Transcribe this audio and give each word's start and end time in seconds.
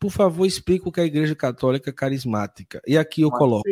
por 0.00 0.10
favor, 0.10 0.46
explique 0.46 0.88
o 0.88 0.90
que 0.90 0.98
é 0.98 1.02
a 1.02 1.06
Igreja 1.06 1.36
Católica 1.36 1.92
Carismática. 1.92 2.80
E 2.86 2.96
aqui 2.96 3.20
eu 3.20 3.30
coloco: 3.30 3.68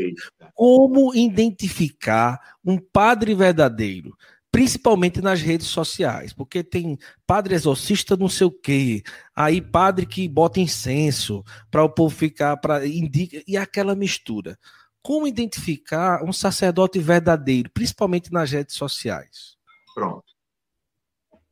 como 0.55 1.15
identificar 1.15 2.39
um 2.63 2.79
padre 2.79 3.35
verdadeiro? 3.35 4.15
principalmente 4.51 5.21
nas 5.21 5.43
redes 5.43 5.67
sociais, 5.67 6.33
porque 6.33 6.65
tem 6.65 6.99
padre 7.27 7.55
exorcista 7.55 8.17
não 8.17 8.31
sei 8.31 8.47
o 8.47 8.51
quê, 8.51 9.03
aí 9.37 9.61
padre 9.61 10.07
que 10.07 10.27
bota 10.27 10.59
incenso 10.59 11.45
para 11.71 11.85
o 11.85 11.91
povo 11.91 12.17
ficar 12.17 12.57
para 12.57 12.87
indica 12.87 13.43
e 13.47 13.59
aquela 13.59 13.95
mistura. 13.95 14.59
Como 15.03 15.27
identificar 15.27 16.25
um 16.25 16.33
sacerdote 16.33 16.99
verdadeiro, 16.99 17.71
principalmente 17.71 18.33
nas 18.33 18.51
redes 18.51 18.75
sociais? 18.75 19.57
Pronto. 19.95 20.33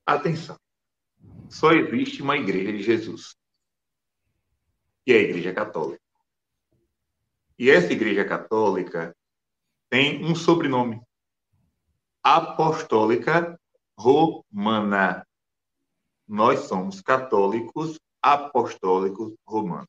Atenção. 0.04 0.56
Só 1.50 1.72
existe 1.72 2.22
uma 2.22 2.36
igreja 2.36 2.72
de 2.72 2.82
Jesus. 2.82 3.36
Que 5.06 5.12
é 5.12 5.16
a 5.18 5.22
Igreja 5.22 5.54
Católica. 5.54 6.02
E 7.56 7.70
essa 7.70 7.92
Igreja 7.92 8.24
Católica 8.24 9.16
tem 9.88 10.24
um 10.24 10.34
sobrenome 10.34 11.00
apostólica 12.22 13.56
romana. 13.96 15.24
Nós 16.26 16.60
somos 16.60 17.00
católicos 17.00 18.00
apostólicos 18.20 19.32
romanos. 19.46 19.86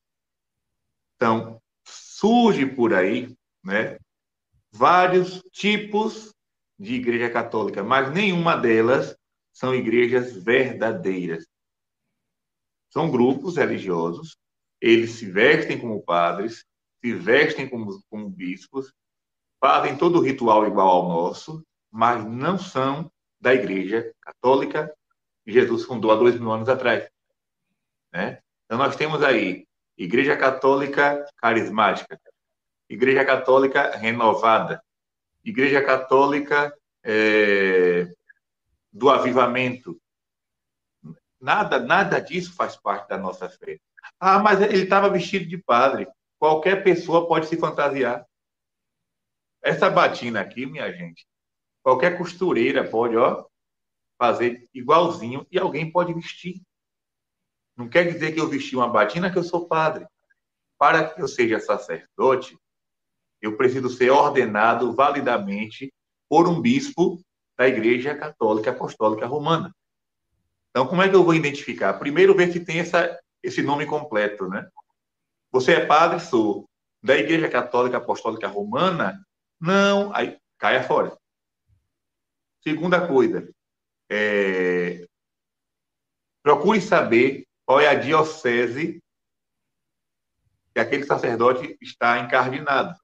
Então, 1.16 1.60
surge 1.84 2.64
por 2.64 2.94
aí, 2.94 3.36
né, 3.64 3.98
vários 4.70 5.42
tipos 5.50 6.32
de 6.78 6.94
igreja 6.94 7.28
católica, 7.28 7.82
mas 7.82 8.14
nenhuma 8.14 8.56
delas 8.56 9.16
são 9.52 9.74
igrejas 9.74 10.32
verdadeiras. 10.32 11.44
São 12.88 13.10
grupos 13.10 13.56
religiosos, 13.56 14.38
eles 14.80 15.12
se 15.12 15.30
vestem 15.30 15.78
como 15.78 16.02
padres, 16.02 16.64
se 17.00 17.12
vestem 17.14 17.68
como, 17.68 18.02
como 18.08 18.28
bispos, 18.28 18.92
fazem 19.60 19.96
todo 19.96 20.18
o 20.18 20.22
ritual 20.22 20.66
igual 20.66 20.88
ao 20.88 21.08
nosso, 21.08 21.64
mas 21.90 22.24
não 22.24 22.58
são 22.58 23.10
da 23.40 23.54
Igreja 23.54 24.12
Católica 24.20 24.92
que 25.44 25.52
Jesus 25.52 25.84
fundou 25.84 26.10
há 26.10 26.16
dois 26.16 26.38
mil 26.38 26.52
anos 26.52 26.68
atrás. 26.68 27.08
Né? 28.12 28.40
Então, 28.64 28.78
nós 28.78 28.96
temos 28.96 29.22
aí 29.22 29.66
Igreja 29.96 30.36
Católica 30.36 31.24
Carismática, 31.36 32.20
Igreja 32.88 33.24
Católica 33.24 33.96
Renovada, 33.96 34.82
Igreja 35.44 35.82
Católica 35.82 36.76
é, 37.02 38.12
do 38.92 39.08
Avivamento. 39.10 40.00
Nada, 41.40 41.78
nada 41.78 42.20
disso 42.20 42.54
faz 42.54 42.76
parte 42.76 43.08
da 43.08 43.18
nossa 43.18 43.48
fé. 43.48 43.78
Ah, 44.18 44.38
mas 44.38 44.60
ele 44.60 44.84
estava 44.84 45.10
vestido 45.10 45.46
de 45.46 45.58
padre. 45.58 46.06
Qualquer 46.38 46.82
pessoa 46.82 47.26
pode 47.26 47.46
se 47.46 47.56
fantasiar. 47.56 48.26
Essa 49.62 49.90
batina 49.90 50.40
aqui, 50.40 50.66
minha 50.66 50.90
gente, 50.92 51.26
Qualquer 51.88 52.18
costureira 52.18 52.86
pode, 52.86 53.16
ó, 53.16 53.46
fazer 54.18 54.68
igualzinho 54.74 55.46
e 55.50 55.58
alguém 55.58 55.90
pode 55.90 56.12
vestir. 56.12 56.60
Não 57.74 57.88
quer 57.88 58.12
dizer 58.12 58.32
que 58.32 58.40
eu 58.40 58.46
vesti 58.46 58.76
uma 58.76 58.90
batina 58.90 59.32
que 59.32 59.38
eu 59.38 59.42
sou 59.42 59.66
padre. 59.66 60.06
Para 60.76 61.08
que 61.08 61.22
eu 61.22 61.26
seja 61.26 61.58
sacerdote, 61.58 62.58
eu 63.40 63.56
preciso 63.56 63.88
ser 63.88 64.10
ordenado 64.10 64.92
validamente 64.92 65.90
por 66.28 66.46
um 66.46 66.60
bispo 66.60 67.18
da 67.56 67.66
Igreja 67.66 68.14
Católica 68.14 68.70
Apostólica 68.70 69.26
Romana. 69.26 69.74
Então, 70.68 70.86
como 70.86 71.00
é 71.00 71.08
que 71.08 71.16
eu 71.16 71.24
vou 71.24 71.34
identificar? 71.34 71.94
Primeiro, 71.94 72.36
ver 72.36 72.52
se 72.52 72.60
tem 72.60 72.80
essa, 72.80 73.18
esse 73.42 73.62
nome 73.62 73.86
completo, 73.86 74.48
né? 74.48 74.68
Você 75.50 75.74
é 75.74 75.86
padre? 75.86 76.20
Sou. 76.20 76.68
Da 77.02 77.16
Igreja 77.16 77.48
Católica 77.48 77.98
Apostólica 77.98 78.48
Romana? 78.48 79.24
Não. 79.60 80.14
Aí, 80.14 80.38
caia 80.58 80.82
fora. 80.82 81.16
Segunda 82.62 83.06
coisa, 83.06 83.48
é, 84.10 85.06
procure 86.42 86.80
saber 86.80 87.46
qual 87.64 87.80
é 87.80 87.88
a 87.88 87.94
diocese 87.94 89.02
que 90.74 90.80
aquele 90.80 91.04
sacerdote 91.04 91.76
está 91.80 92.18
encardinado. 92.18 92.98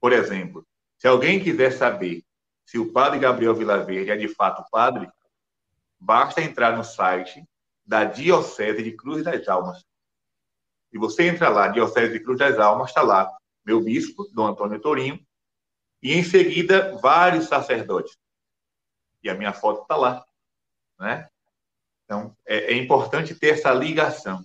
Por 0.00 0.12
exemplo, 0.12 0.66
se 0.98 1.06
alguém 1.06 1.42
quiser 1.42 1.72
saber 1.72 2.24
se 2.64 2.78
o 2.78 2.92
padre 2.92 3.20
Gabriel 3.20 3.54
Vilaverde 3.54 4.10
é 4.10 4.16
de 4.16 4.28
fato 4.28 4.64
padre, 4.70 5.08
basta 5.98 6.42
entrar 6.42 6.76
no 6.76 6.82
site 6.82 7.44
da 7.86 8.04
Diocese 8.04 8.82
de 8.82 8.92
Cruz 8.92 9.22
das 9.22 9.46
Almas. 9.48 9.84
E 10.92 10.98
você 10.98 11.28
entra 11.28 11.48
lá, 11.48 11.68
Diocese 11.68 12.12
de 12.12 12.20
Cruz 12.20 12.38
das 12.38 12.58
Almas, 12.58 12.88
está 12.88 13.02
lá 13.02 13.30
meu 13.64 13.82
bispo, 13.82 14.28
Dom 14.32 14.46
Antônio 14.46 14.80
Torinho, 14.80 15.20
e 16.00 16.12
em 16.12 16.22
seguida 16.22 16.96
vários 16.98 17.46
sacerdotes 17.46 18.16
e 19.26 19.30
a 19.30 19.34
minha 19.34 19.52
foto 19.52 19.82
está 19.82 19.96
lá, 19.96 20.24
né? 20.98 21.28
Então, 22.04 22.36
é, 22.46 22.72
é, 22.72 22.76
importante 22.76 23.34
ter 23.34 23.54
essa 23.54 23.72
ligação. 23.74 24.44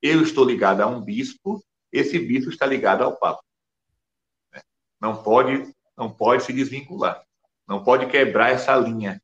Eu 0.00 0.22
estou 0.22 0.44
ligado 0.44 0.80
a 0.80 0.86
um 0.86 1.00
bispo, 1.00 1.62
esse 1.90 2.18
bispo 2.20 2.48
está 2.48 2.64
ligado 2.64 3.02
ao 3.02 3.16
Papa. 3.16 3.42
Né? 4.52 4.60
Não 5.00 5.20
pode, 5.20 5.74
não 5.96 6.08
pode 6.12 6.44
se 6.44 6.52
desvincular, 6.52 7.26
não 7.66 7.82
pode 7.82 8.06
quebrar 8.06 8.50
essa 8.50 8.76
linha. 8.76 9.20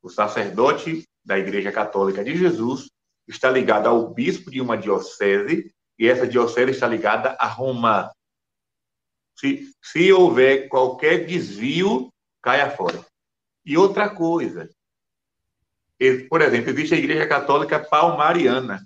O 0.00 0.08
sacerdote 0.08 1.06
da 1.24 1.38
Igreja 1.38 1.70
Católica 1.70 2.24
de 2.24 2.36
Jesus 2.36 2.90
está 3.26 3.50
ligado 3.50 3.88
ao 3.88 4.12
bispo 4.12 4.50
de 4.50 4.60
uma 4.60 4.76
diocese 4.76 5.72
e 5.98 6.08
essa 6.08 6.26
diocese 6.26 6.72
está 6.72 6.86
ligada 6.86 7.36
a 7.38 7.46
Roma. 7.46 8.12
Se, 9.38 9.72
se 9.82 10.12
houver 10.12 10.68
qualquer 10.68 11.26
desvio, 11.26 12.12
caia 12.42 12.70
fora. 12.70 13.04
E 13.64 13.76
outra 13.76 14.10
coisa, 14.10 14.68
por 16.28 16.40
exemplo, 16.40 16.70
existe 16.70 16.94
a 16.94 16.98
Igreja 16.98 17.28
Católica 17.28 17.78
Palmariana. 17.78 18.84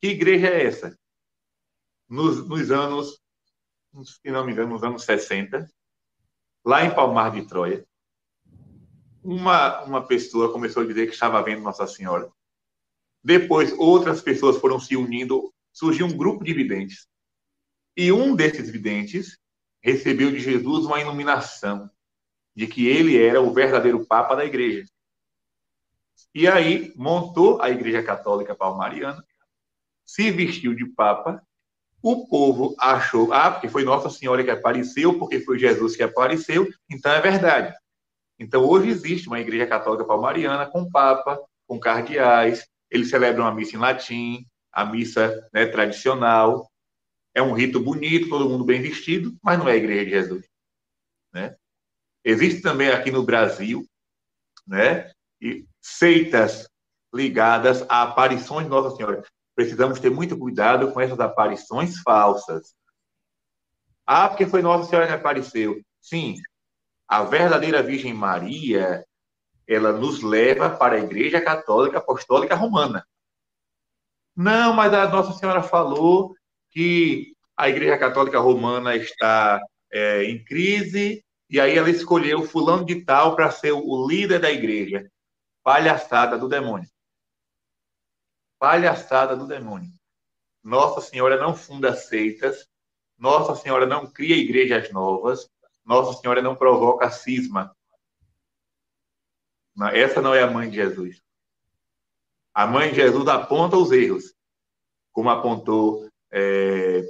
Que 0.00 0.08
igreja 0.08 0.48
é 0.48 0.66
essa? 0.66 0.98
Nos, 2.06 2.46
nos 2.46 2.70
anos, 2.70 3.18
se 4.04 4.30
não 4.30 4.44
me 4.44 4.52
engano, 4.52 4.74
nos 4.74 4.84
anos 4.84 5.02
60, 5.04 5.66
lá 6.62 6.84
em 6.84 6.94
Palmar 6.94 7.32
de 7.32 7.46
Troia, 7.46 7.86
uma, 9.24 9.82
uma 9.84 10.06
pessoa 10.06 10.52
começou 10.52 10.82
a 10.82 10.86
dizer 10.86 11.06
que 11.06 11.14
estava 11.14 11.42
vendo 11.42 11.62
Nossa 11.62 11.86
Senhora. 11.86 12.30
Depois, 13.22 13.72
outras 13.78 14.20
pessoas 14.20 14.58
foram 14.58 14.78
se 14.78 14.94
unindo, 14.96 15.52
surgiu 15.72 16.06
um 16.06 16.16
grupo 16.16 16.44
de 16.44 16.52
videntes. 16.52 17.08
E 17.96 18.12
um 18.12 18.36
desses 18.36 18.68
videntes 18.68 19.38
recebeu 19.82 20.30
de 20.30 20.40
Jesus 20.40 20.84
uma 20.84 21.00
iluminação 21.00 21.90
de 22.54 22.66
que 22.66 22.86
ele 22.86 23.20
era 23.20 23.40
o 23.40 23.52
verdadeiro 23.52 24.06
Papa 24.06 24.36
da 24.36 24.44
Igreja. 24.44 24.86
E 26.34 26.46
aí 26.46 26.92
montou 26.94 27.62
a 27.62 27.70
Igreja 27.70 28.02
Católica 28.02 28.54
Palmariana, 28.54 29.24
se 30.04 30.30
vestiu 30.30 30.74
de 30.74 30.84
Papa, 30.84 31.42
o 32.02 32.28
povo 32.28 32.74
achou, 32.78 33.32
ah, 33.32 33.50
porque 33.50 33.68
foi 33.68 33.84
Nossa 33.84 34.10
Senhora 34.10 34.44
que 34.44 34.50
apareceu, 34.50 35.18
porque 35.18 35.40
foi 35.40 35.58
Jesus 35.58 35.96
que 35.96 36.02
apareceu, 36.02 36.68
então 36.90 37.10
é 37.10 37.20
verdade. 37.20 37.74
Então 38.38 38.64
hoje 38.64 38.88
existe 38.88 39.28
uma 39.28 39.40
Igreja 39.40 39.66
Católica 39.66 40.04
Palmariana 40.04 40.66
com 40.66 40.90
Papa, 40.90 41.40
com 41.66 41.78
cardeais, 41.78 42.66
eles 42.90 43.10
celebram 43.10 43.46
a 43.46 43.54
missa 43.54 43.76
em 43.76 43.78
latim, 43.78 44.46
a 44.72 44.84
missa 44.84 45.48
né, 45.52 45.66
tradicional, 45.66 46.68
é 47.34 47.42
um 47.42 47.52
rito 47.52 47.80
bonito, 47.80 48.28
todo 48.28 48.48
mundo 48.48 48.64
bem 48.64 48.80
vestido, 48.80 49.36
mas 49.42 49.58
não 49.58 49.68
é 49.68 49.72
a 49.72 49.76
Igreja 49.76 50.04
de 50.04 50.10
Jesus. 50.10 50.46
Né? 51.32 51.56
Existe 52.24 52.62
também 52.62 52.90
aqui 52.90 53.10
no 53.10 53.24
Brasil, 53.24 53.84
né, 54.66 55.10
seitas 55.80 56.68
ligadas 57.12 57.82
a 57.88 58.02
aparições 58.02 58.64
de 58.64 58.70
Nossa 58.70 58.96
Senhora. 58.96 59.22
Precisamos 59.54 60.00
ter 60.00 60.10
muito 60.10 60.36
cuidado 60.38 60.92
com 60.92 61.00
essas 61.00 61.20
aparições 61.20 61.98
falsas. 62.00 62.74
Ah, 64.06 64.28
porque 64.28 64.46
foi 64.46 64.62
Nossa 64.62 64.88
Senhora 64.88 65.06
que 65.06 65.12
apareceu. 65.12 65.80
Sim, 66.00 66.36
a 67.08 67.22
verdadeira 67.24 67.82
Virgem 67.82 68.14
Maria, 68.14 69.04
ela 69.66 69.92
nos 69.92 70.22
leva 70.22 70.70
para 70.70 70.96
a 70.96 71.00
Igreja 71.00 71.40
Católica 71.40 71.98
Apostólica 71.98 72.54
Romana. 72.54 73.06
Não, 74.36 74.72
mas 74.72 74.92
a 74.92 75.08
Nossa 75.08 75.32
Senhora 75.38 75.62
falou 75.62 76.34
que 76.70 77.34
a 77.56 77.68
Igreja 77.68 77.96
Católica 77.96 78.38
Romana 78.40 78.96
está 78.96 79.60
é, 79.92 80.24
em 80.24 80.42
crise 80.44 81.24
e 81.48 81.60
aí 81.60 81.76
ela 81.76 81.90
escolheu 81.90 82.42
fulano 82.42 82.84
de 82.84 83.04
tal 83.04 83.36
para 83.36 83.50
ser 83.50 83.72
o 83.72 84.06
líder 84.08 84.40
da 84.40 84.50
igreja. 84.50 85.08
Palhaçada 85.62 86.36
do 86.36 86.48
demônio. 86.48 86.88
Palhaçada 88.58 89.36
do 89.36 89.46
demônio. 89.46 89.90
Nossa 90.62 91.00
Senhora 91.00 91.38
não 91.38 91.54
funda 91.54 91.94
seitas. 91.94 92.66
Nossa 93.16 93.54
Senhora 93.54 93.86
não 93.86 94.10
cria 94.10 94.36
igrejas 94.36 94.90
novas. 94.90 95.48
Nossa 95.84 96.20
Senhora 96.20 96.40
não 96.40 96.56
provoca 96.56 97.10
cisma. 97.10 97.74
Essa 99.92 100.22
não 100.22 100.34
é 100.34 100.42
a 100.42 100.50
mãe 100.50 100.70
de 100.70 100.76
Jesus. 100.76 101.20
A 102.54 102.66
mãe 102.66 102.90
de 102.90 102.96
Jesus 102.96 103.26
aponta 103.26 103.76
os 103.76 103.90
erros. 103.90 104.32
como 105.12 105.30
apontou 105.30 106.08
é, 106.32 107.02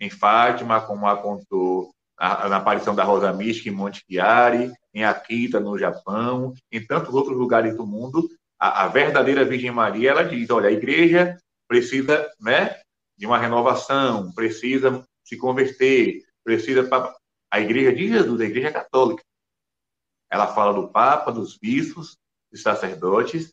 em 0.00 0.10
Fátima, 0.10 0.80
como 0.80 1.06
apontou 1.06 1.92
a, 2.16 2.48
na 2.48 2.56
aparição 2.56 2.94
da 2.94 3.04
Rosa 3.04 3.32
Mística 3.32 3.68
em 3.68 3.72
Monte 3.72 4.04
Chiari, 4.08 4.72
em 4.92 5.04
Akita, 5.04 5.60
no 5.60 5.78
Japão, 5.78 6.52
em 6.70 6.84
tantos 6.84 7.14
outros 7.14 7.36
lugares 7.36 7.76
do 7.76 7.86
mundo, 7.86 8.28
a, 8.58 8.84
a, 8.84 8.88
verdadeira 8.88 9.44
Virgem 9.44 9.70
Maria, 9.70 10.10
ela 10.10 10.24
diz, 10.24 10.50
olha, 10.50 10.68
a 10.68 10.72
igreja 10.72 11.38
precisa 11.68 12.28
né, 12.40 12.80
de 13.16 13.26
uma 13.26 13.38
renovação, 13.38 14.32
precisa 14.32 15.04
se 15.24 15.36
converter, 15.36 16.22
precisa... 16.44 16.88
A 17.50 17.60
igreja 17.60 17.94
de 17.94 18.08
Jesus, 18.08 18.40
a 18.40 18.44
igreja 18.44 18.72
católica, 18.72 19.22
ela 20.30 20.46
fala 20.54 20.72
do 20.74 20.88
Papa, 20.88 21.32
dos 21.32 21.56
bispos, 21.56 22.16
dos 22.50 22.62
sacerdotes, 22.62 23.52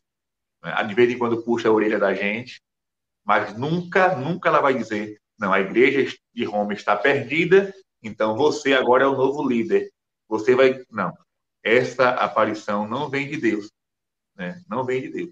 né, 0.62 0.84
de 0.84 0.94
vez 0.94 1.10
em 1.10 1.18
quando 1.18 1.42
puxa 1.42 1.68
a 1.68 1.72
orelha 1.72 1.98
da 1.98 2.14
gente, 2.14 2.60
mas 3.24 3.56
nunca, 3.56 4.14
nunca 4.14 4.48
ela 4.48 4.60
vai 4.60 4.74
dizer, 4.74 5.20
não, 5.38 5.52
a 5.52 5.60
igreja 5.60 6.16
de 6.32 6.44
Roma 6.44 6.72
está 6.72 6.96
perdida, 6.96 7.74
então 8.02 8.36
você 8.36 8.72
agora 8.72 9.04
é 9.04 9.06
o 9.06 9.16
novo 9.16 9.46
líder. 9.46 9.90
Você 10.28 10.54
vai. 10.54 10.84
Não. 10.90 11.16
Essa 11.62 12.10
aparição 12.10 12.86
não 12.86 13.10
vem 13.10 13.28
de 13.28 13.36
Deus. 13.36 13.70
Né? 14.34 14.62
Não 14.68 14.84
vem 14.84 15.02
de 15.02 15.08
Deus. 15.08 15.30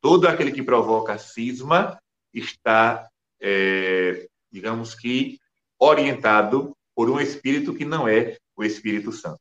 Todo 0.00 0.28
aquele 0.28 0.52
que 0.52 0.62
provoca 0.62 1.16
cisma 1.16 1.98
está, 2.34 3.08
é, 3.40 4.28
digamos 4.50 4.94
que, 4.94 5.38
orientado 5.78 6.76
por 6.94 7.10
um 7.10 7.20
espírito 7.20 7.74
que 7.74 7.84
não 7.84 8.06
é 8.06 8.36
o 8.56 8.64
Espírito 8.64 9.12
Santo. 9.12 9.40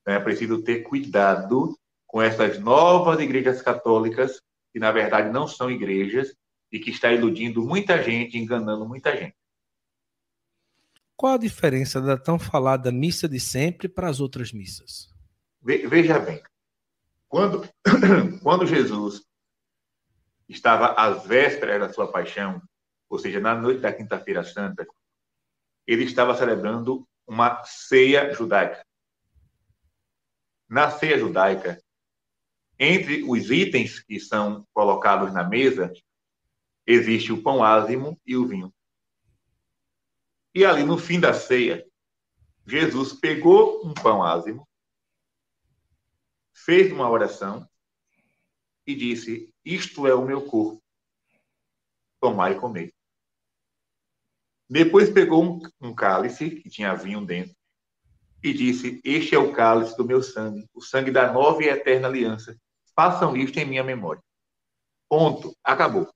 Então, 0.00 0.14
é 0.14 0.20
preciso 0.20 0.62
ter 0.62 0.82
cuidado 0.82 1.76
com 2.06 2.20
essas 2.20 2.58
novas 2.58 3.20
igrejas 3.20 3.62
católicas, 3.62 4.40
que 4.72 4.78
na 4.78 4.90
verdade 4.90 5.30
não 5.30 5.46
são 5.46 5.70
igrejas, 5.70 6.34
e 6.72 6.78
que 6.78 6.90
está 6.90 7.12
iludindo 7.12 7.62
muita 7.62 8.02
gente, 8.02 8.38
enganando 8.38 8.86
muita 8.86 9.16
gente. 9.16 9.36
Qual 11.16 11.34
a 11.34 11.38
diferença 11.38 12.00
da 12.00 12.16
tão 12.16 12.38
falada 12.38 12.90
missa 12.90 13.28
de 13.28 13.38
sempre 13.38 13.88
para 13.88 14.08
as 14.08 14.20
outras 14.20 14.52
missas? 14.52 15.12
Veja 15.62 16.18
bem, 16.18 16.42
quando, 17.28 17.68
quando 18.42 18.66
Jesus 18.66 19.22
estava 20.48 20.94
às 20.94 21.26
vésperas 21.26 21.80
da 21.80 21.92
sua 21.92 22.10
paixão, 22.10 22.62
ou 23.08 23.18
seja, 23.18 23.38
na 23.40 23.54
noite 23.54 23.80
da 23.80 23.92
Quinta-feira 23.92 24.42
Santa, 24.42 24.86
ele 25.90 26.04
estava 26.04 26.36
celebrando 26.36 27.04
uma 27.26 27.64
ceia 27.64 28.32
judaica. 28.32 28.86
Na 30.68 30.88
ceia 30.88 31.18
judaica, 31.18 31.82
entre 32.78 33.24
os 33.24 33.50
itens 33.50 33.98
que 33.98 34.20
são 34.20 34.64
colocados 34.72 35.34
na 35.34 35.42
mesa, 35.42 35.92
existe 36.86 37.32
o 37.32 37.42
pão 37.42 37.64
ázimo 37.64 38.16
e 38.24 38.36
o 38.36 38.46
vinho. 38.46 38.72
E 40.54 40.64
ali 40.64 40.84
no 40.84 40.96
fim 40.96 41.18
da 41.18 41.34
ceia, 41.34 41.84
Jesus 42.64 43.12
pegou 43.12 43.84
um 43.84 43.92
pão 43.92 44.22
ázimo, 44.22 44.68
fez 46.52 46.92
uma 46.92 47.10
oração 47.10 47.68
e 48.86 48.94
disse: 48.94 49.52
Isto 49.64 50.06
é 50.06 50.14
o 50.14 50.24
meu 50.24 50.46
corpo. 50.46 50.80
Tomai 52.20 52.52
e 52.52 52.60
comer. 52.60 52.94
Depois 54.70 55.10
pegou 55.10 55.42
um, 55.42 55.58
um 55.80 55.92
cálice 55.92 56.48
que 56.48 56.70
tinha 56.70 56.94
vinho 56.94 57.26
dentro 57.26 57.56
e 58.40 58.52
disse: 58.54 59.00
Este 59.02 59.34
é 59.34 59.38
o 59.38 59.52
cálice 59.52 59.96
do 59.96 60.04
meu 60.04 60.22
sangue, 60.22 60.64
o 60.72 60.80
sangue 60.80 61.10
da 61.10 61.32
nova 61.32 61.60
e 61.64 61.68
eterna 61.68 62.06
aliança. 62.06 62.56
Façam 62.94 63.36
isto 63.36 63.58
em 63.58 63.64
minha 63.64 63.82
memória. 63.82 64.22
Ponto. 65.08 65.52
Acabou. 65.64 66.08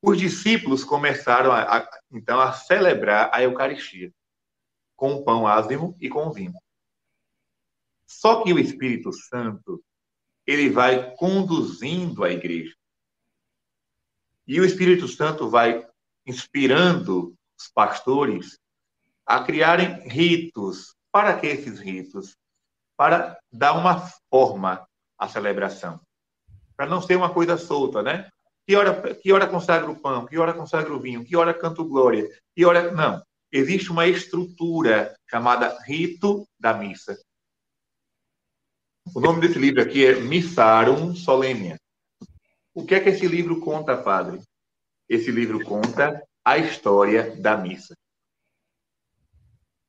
Os 0.00 0.16
discípulos 0.16 0.84
começaram, 0.84 1.50
a, 1.50 1.78
a, 1.78 1.90
então, 2.12 2.38
a 2.38 2.52
celebrar 2.52 3.30
a 3.32 3.42
Eucaristia 3.42 4.12
com 4.94 5.14
o 5.14 5.24
pão 5.24 5.48
ázimo 5.48 5.96
e 5.98 6.08
com 6.08 6.28
o 6.28 6.32
vinho. 6.32 6.54
Só 8.06 8.44
que 8.44 8.52
o 8.52 8.60
Espírito 8.60 9.12
Santo, 9.12 9.82
ele 10.46 10.70
vai 10.70 11.16
conduzindo 11.16 12.22
a 12.22 12.30
igreja. 12.30 12.76
E 14.46 14.60
o 14.60 14.64
Espírito 14.64 15.08
Santo 15.08 15.48
vai 15.48 15.84
inspirando 16.26 17.34
os 17.58 17.68
pastores 17.68 18.58
a 19.26 19.42
criarem 19.42 20.06
ritos. 20.08 20.94
Para 21.12 21.38
que 21.38 21.46
esses 21.46 21.78
ritos? 21.78 22.36
Para 22.96 23.38
dar 23.52 23.74
uma 23.74 24.08
forma 24.30 24.86
à 25.18 25.28
celebração. 25.28 26.00
Para 26.76 26.86
não 26.86 27.00
ser 27.00 27.16
uma 27.16 27.32
coisa 27.32 27.56
solta, 27.56 28.02
né? 28.02 28.28
Que 28.66 28.74
hora, 28.76 29.14
que 29.14 29.32
hora 29.32 29.46
consagra 29.46 29.90
o 29.90 30.00
pão? 30.00 30.26
Que 30.26 30.38
hora 30.38 30.54
consagra 30.54 30.92
o 30.92 31.00
vinho? 31.00 31.24
Que 31.24 31.36
hora 31.36 31.54
canto 31.54 31.84
glória? 31.84 32.28
Que 32.54 32.64
hora. 32.64 32.90
Não. 32.90 33.22
Existe 33.52 33.90
uma 33.92 34.06
estrutura 34.06 35.14
chamada 35.30 35.78
rito 35.84 36.48
da 36.58 36.74
missa. 36.74 37.16
O 39.14 39.20
nome 39.20 39.40
desse 39.40 39.58
livro 39.58 39.82
aqui 39.82 40.04
é 40.04 40.18
Missarum 40.18 41.14
Solemnia. 41.14 41.78
O 42.74 42.84
que 42.84 42.94
é 42.94 43.00
que 43.00 43.10
esse 43.10 43.28
livro 43.28 43.60
conta, 43.60 43.96
padre? 43.96 44.40
Esse 45.14 45.30
livro 45.30 45.64
conta 45.64 46.26
a 46.44 46.58
história 46.58 47.40
da 47.40 47.56
missa. 47.56 47.96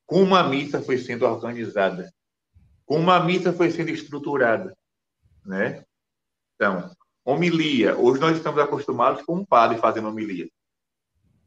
Como 0.06 0.36
a 0.36 0.48
missa 0.48 0.84
foi 0.84 1.00
sendo 1.00 1.26
organizada. 1.26 2.14
Como 2.86 3.10
a 3.10 3.20
missa 3.24 3.52
foi 3.52 3.72
sendo 3.72 3.90
estruturada. 3.90 4.78
Né? 5.44 5.84
Então, 6.54 6.96
Homilia. 7.24 7.98
Hoje 7.98 8.22
nós 8.22 8.38
estamos 8.38 8.60
acostumados 8.60 9.24
com 9.24 9.38
um 9.38 9.44
padre 9.44 9.80
fazendo 9.80 10.10
homilia. 10.10 10.48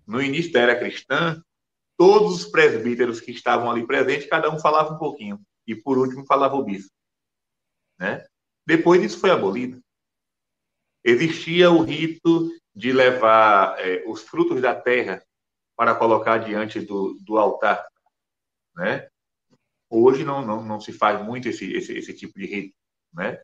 No 0.05 0.21
início 0.21 0.51
da 0.51 0.59
era 0.59 0.77
cristã, 0.77 1.41
todos 1.97 2.35
os 2.35 2.51
presbíteros 2.51 3.21
que 3.21 3.31
estavam 3.31 3.71
ali 3.71 3.87
presentes, 3.87 4.29
cada 4.29 4.51
um 4.51 4.59
falava 4.59 4.95
um 4.95 4.99
pouquinho. 4.99 5.41
E 5.65 5.77
por 5.77 5.99
último 5.99 6.27
falava 6.27 6.57
o 6.57 6.65
bispo. 6.65 6.91
Né? 7.97 8.27
Depois 8.67 9.01
isso 9.05 9.21
foi 9.21 9.31
abolido. 9.31 9.81
Existia 11.05 11.71
o 11.71 11.85
rito 11.85 12.51
de 12.79 12.93
levar 12.93 13.77
é, 13.81 14.05
os 14.07 14.23
frutos 14.23 14.63
da 14.63 14.73
terra 14.73 15.21
para 15.77 15.97
colocar 15.97 16.39
diante 16.39 16.81
do, 16.81 17.19
do 17.21 17.37
altar. 17.37 17.85
Né? 18.77 19.09
Hoje 19.91 20.23
não, 20.23 20.47
não, 20.47 20.63
não 20.63 20.81
se 20.81 20.93
faz 20.93 21.21
muito 21.21 21.49
esse, 21.49 21.73
esse, 21.73 21.99
esse 21.99 22.15
tipo 22.15 22.39
de 22.39 22.47
rito. 22.47 22.77
Né? 23.13 23.43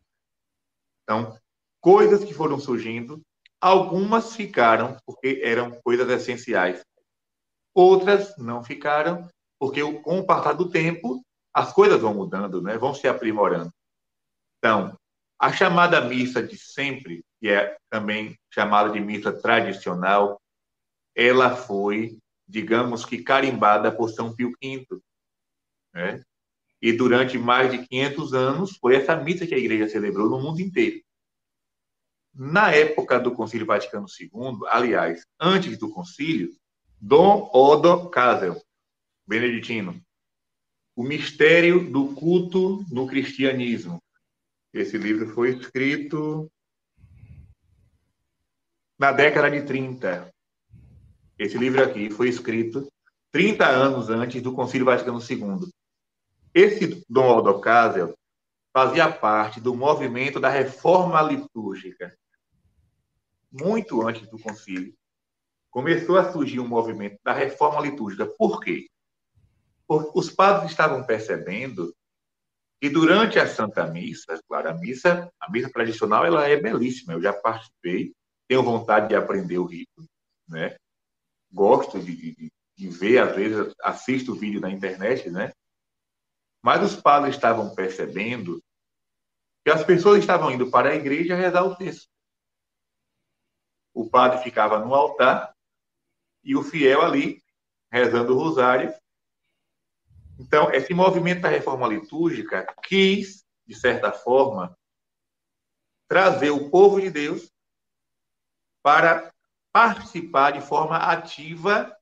Então, 1.03 1.37
coisas 1.81 2.23
que 2.23 2.33
foram 2.33 2.57
surgindo, 2.57 3.21
algumas 3.59 4.37
ficaram 4.37 4.95
porque 5.05 5.41
eram 5.43 5.81
coisas 5.81 6.09
essenciais. 6.09 6.85
Outras 7.73 8.37
não 8.37 8.63
ficaram 8.63 9.27
porque 9.59 9.81
com 10.01 10.19
o 10.19 10.25
passar 10.25 10.53
do 10.53 10.69
tempo 10.69 11.21
as 11.53 11.73
coisas 11.73 11.99
vão 11.99 12.13
mudando, 12.13 12.61
né? 12.61 12.77
Vão 12.77 12.93
se 12.93 13.05
aprimorando. 13.05 13.71
Então, 14.59 14.97
a 15.45 15.53
chamada 15.53 16.01
missa 16.01 16.41
de 16.41 16.57
sempre, 16.57 17.23
que 17.39 17.49
é 17.49 17.77
também 17.87 18.35
chamada 18.51 18.89
de 18.89 18.99
missa 18.99 19.31
tradicional, 19.31 20.41
ela 21.15 21.55
foi, 21.55 22.17
digamos 22.47 23.05
que 23.05 23.21
carimbada 23.21 23.91
por 23.91 24.09
São 24.09 24.35
Pio 24.35 24.53
V, 24.59 24.87
né? 25.93 26.23
E 26.81 26.91
durante 26.91 27.37
mais 27.37 27.71
de 27.71 27.85
500 27.85 28.33
anos 28.33 28.77
foi 28.77 28.95
essa 28.95 29.15
missa 29.15 29.45
que 29.45 29.53
a 29.53 29.57
igreja 29.59 29.87
celebrou 29.87 30.27
no 30.31 30.41
mundo 30.41 30.61
inteiro. 30.61 30.99
Na 32.33 32.71
época 32.71 33.19
do 33.19 33.31
Concílio 33.31 33.67
Vaticano 33.67 34.07
II, 34.19 34.67
aliás, 34.69 35.27
antes 35.39 35.77
do 35.77 35.91
concílio, 35.91 36.55
Dom 36.99 37.51
Odo 37.53 38.09
Casel, 38.09 38.59
beneditino, 39.27 40.01
O 40.95 41.03
Mistério 41.03 41.87
do 41.91 42.15
Culto 42.15 42.83
no 42.89 43.05
Cristianismo. 43.05 44.01
Esse 44.75 44.97
livro 44.97 45.29
foi 45.29 45.57
escrito 45.57 46.51
na 48.99 49.13
década 49.13 49.49
de 49.49 49.65
30. 49.65 50.29
Esse 51.39 51.57
livro 51.57 51.81
aqui 51.81 52.09
foi 52.09 52.27
escrito 52.27 52.85
30 53.31 53.65
anos 53.65 54.09
antes 54.09 54.41
do 54.41 54.53
Concílio 54.53 54.85
Vaticano 54.85 55.19
II. 55.19 55.71
Esse 56.53 57.05
Dom 57.09 57.37
Odo 57.37 57.59
Casel 57.61 58.13
fazia 58.73 59.09
parte 59.09 59.61
do 59.61 59.73
movimento 59.73 60.41
da 60.41 60.49
reforma 60.49 61.21
litúrgica 61.21 62.13
muito 63.49 64.05
antes 64.05 64.27
do 64.27 64.37
concílio, 64.37 64.93
começou 65.71 66.17
a 66.17 66.29
surgir 66.31 66.59
um 66.59 66.67
movimento 66.67 67.17
da 67.23 67.31
reforma 67.31 67.79
litúrgica. 67.79 68.25
Por 68.25 68.59
quê? 68.59 68.87
Porque 69.87 70.11
os 70.13 70.29
padres 70.29 70.71
estavam 70.71 71.05
percebendo 71.05 71.94
que 72.85 72.89
durante 72.91 73.39
a 73.39 73.47
Santa 73.47 73.87
Missa, 73.87 74.39
claro, 74.47 74.69
a 74.69 74.73
missa, 74.75 75.27
a 75.39 75.49
missa 75.49 75.71
tradicional, 75.71 76.23
ela 76.23 76.47
é 76.47 76.55
belíssima. 76.55 77.13
Eu 77.13 77.21
já 77.21 77.33
participei, 77.33 78.13
tenho 78.47 78.61
vontade 78.61 79.07
de 79.07 79.15
aprender 79.15 79.57
o 79.57 79.65
rito, 79.65 80.05
né? 80.47 80.77
Gosto 81.51 81.99
de, 81.99 82.15
de, 82.15 82.51
de 82.77 82.89
ver, 82.89 83.17
às 83.17 83.35
vezes 83.35 83.73
assisto 83.81 84.33
o 84.33 84.35
vídeo 84.35 84.61
na 84.61 84.69
internet, 84.69 85.31
né? 85.31 85.51
Mas 86.61 86.83
os 86.83 87.01
padres 87.01 87.33
estavam 87.33 87.73
percebendo 87.73 88.61
que 89.63 89.71
as 89.71 89.83
pessoas 89.83 90.19
estavam 90.19 90.51
indo 90.51 90.69
para 90.69 90.89
a 90.89 90.95
igreja 90.95 91.35
rezar 91.35 91.63
o 91.63 91.75
texto. 91.75 92.07
o 93.95 94.07
padre 94.07 94.43
ficava 94.43 94.77
no 94.77 94.93
altar 94.93 95.55
e 96.43 96.55
o 96.55 96.61
fiel 96.61 97.01
ali 97.01 97.41
rezando 97.91 98.35
o 98.35 98.37
rosário. 98.37 98.93
Então, 100.39 100.71
esse 100.71 100.93
movimento 100.93 101.41
da 101.41 101.49
reforma 101.49 101.87
litúrgica 101.87 102.65
quis, 102.83 103.45
de 103.65 103.75
certa 103.75 104.11
forma, 104.11 104.77
trazer 106.07 106.51
o 106.51 106.69
povo 106.69 106.99
de 106.99 107.09
Deus 107.09 107.51
para 108.83 109.33
participar 109.71 110.51
de 110.51 110.61
forma 110.61 110.97
ativa 110.97 111.95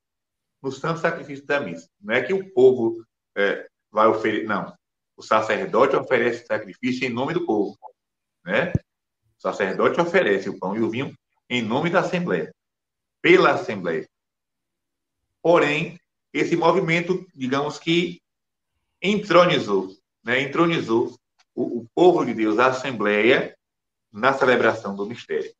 no 0.62 0.70
santo 0.70 1.00
sacrifício 1.00 1.46
da 1.46 1.60
missa. 1.60 1.88
Não 2.00 2.14
é 2.14 2.22
que 2.22 2.32
o 2.32 2.52
povo 2.52 3.04
é, 3.36 3.68
vai 3.90 4.06
oferecer, 4.06 4.46
não. 4.46 4.76
O 5.16 5.22
sacerdote 5.22 5.96
oferece 5.96 6.46
sacrifício 6.46 7.06
em 7.06 7.10
nome 7.10 7.34
do 7.34 7.46
povo, 7.46 7.78
né? 8.44 8.72
O 9.38 9.40
sacerdote 9.40 10.00
oferece 10.00 10.48
o 10.48 10.58
pão 10.58 10.76
e 10.76 10.80
o 10.80 10.90
vinho 10.90 11.16
em 11.48 11.62
nome 11.62 11.90
da 11.90 12.00
Assembleia, 12.00 12.52
pela 13.22 13.52
Assembleia. 13.52 14.08
Porém, 15.42 15.98
esse 16.32 16.56
movimento, 16.56 17.24
digamos 17.34 17.78
que 17.78 18.20
entronizou, 19.04 19.94
né? 20.24 20.40
entronizou 20.40 21.14
o, 21.54 21.80
o 21.80 21.88
povo 21.94 22.24
de 22.24 22.32
Deus, 22.32 22.58
a 22.58 22.68
Assembleia, 22.68 23.54
na 24.10 24.32
celebração 24.32 24.96
do 24.96 25.04
mistério. 25.04 25.54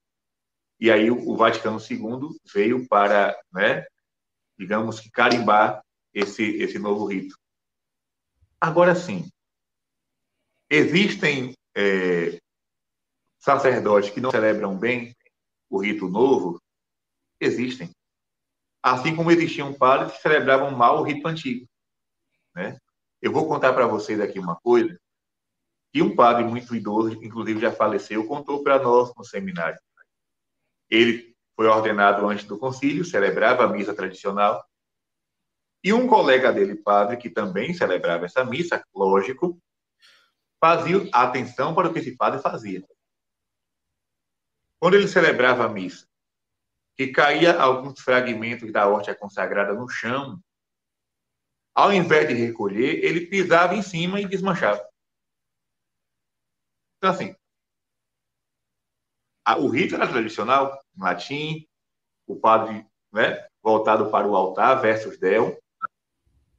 E 0.80 0.90
aí 0.90 1.10
o, 1.10 1.28
o 1.28 1.36
Vaticano 1.36 1.78
II 1.78 2.40
veio 2.52 2.88
para, 2.88 3.38
né, 3.52 3.86
digamos 4.58 4.98
que 4.98 5.10
carimbar 5.10 5.84
esse, 6.12 6.42
esse 6.56 6.78
novo 6.78 7.04
rito. 7.04 7.36
Agora 8.58 8.94
sim, 8.94 9.28
existem 10.70 11.54
é, 11.76 12.38
sacerdotes 13.38 14.10
que 14.10 14.20
não 14.20 14.30
celebram 14.30 14.78
bem 14.78 15.14
o 15.68 15.78
rito 15.82 16.08
novo? 16.08 16.58
Existem. 17.38 17.90
Assim 18.82 19.14
como 19.14 19.30
existiam 19.30 19.74
padres 19.74 20.16
que 20.16 20.22
celebravam 20.22 20.70
mal 20.70 21.00
o 21.00 21.02
rito 21.02 21.26
antigo. 21.26 21.66
Né? 22.54 22.78
Eu 23.25 23.33
vou 23.33 23.49
contar 23.49 23.73
para 23.73 23.87
vocês 23.87 24.21
aqui 24.21 24.38
uma 24.38 24.54
coisa 24.54 25.00
que 25.90 26.02
um 26.02 26.14
padre 26.14 26.45
muito 26.45 26.76
idoso, 26.76 27.14
inclusive 27.25 27.59
já 27.59 27.73
faleceu, 27.73 28.26
contou 28.26 28.62
para 28.62 28.78
nós 28.78 29.14
no 29.16 29.25
seminário. 29.25 29.81
Ele 30.90 31.35
foi 31.57 31.66
ordenado 31.66 32.28
antes 32.28 32.45
do 32.45 32.59
concílio, 32.59 33.02
celebrava 33.02 33.64
a 33.64 33.69
missa 33.69 33.95
tradicional, 33.95 34.62
e 35.83 35.90
um 35.90 36.07
colega 36.07 36.52
dele, 36.52 36.75
padre, 36.76 37.16
que 37.16 37.31
também 37.31 37.73
celebrava 37.73 38.26
essa 38.26 38.45
missa, 38.45 38.85
lógico, 38.95 39.59
fazia 40.61 41.09
atenção 41.11 41.75
para 41.75 41.88
o 41.88 41.95
que 41.95 42.00
esse 42.00 42.14
padre 42.19 42.43
fazia. 42.43 42.85
Quando 44.78 44.97
ele 44.97 45.09
celebrava 45.09 45.64
a 45.64 45.69
missa, 45.71 46.07
que 46.95 47.07
caía 47.07 47.59
alguns 47.59 48.02
fragmentos 48.02 48.71
da 48.71 48.87
hóstia 48.87 49.14
consagrada 49.14 49.73
no 49.73 49.88
chão, 49.88 50.38
ao 51.75 51.93
invés 51.93 52.28
de 52.28 52.35
recolher, 52.35 53.04
ele 53.04 53.26
pisava 53.26 53.75
em 53.75 53.83
cima 53.83 54.21
e 54.21 54.28
desmanchava. 54.28 54.87
Então, 56.97 57.11
assim, 57.11 57.35
o 59.59 59.69
rito 59.69 59.95
era 59.95 60.09
tradicional, 60.09 60.81
em 60.97 61.02
latim, 61.02 61.69
o 62.26 62.37
padre 62.37 62.87
né, 63.12 63.47
voltado 63.62 64.11
para 64.11 64.26
o 64.26 64.37
altar, 64.37 64.81
versus 64.81 65.19
del, 65.19 65.61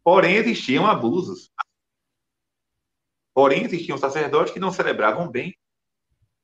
porém 0.03 0.35
existiam 0.35 0.85
abusos. 0.85 1.49
Porém, 3.33 3.63
existiam 3.63 3.97
sacerdotes 3.97 4.53
que 4.53 4.59
não 4.59 4.71
celebravam 4.71 5.29
bem. 5.29 5.57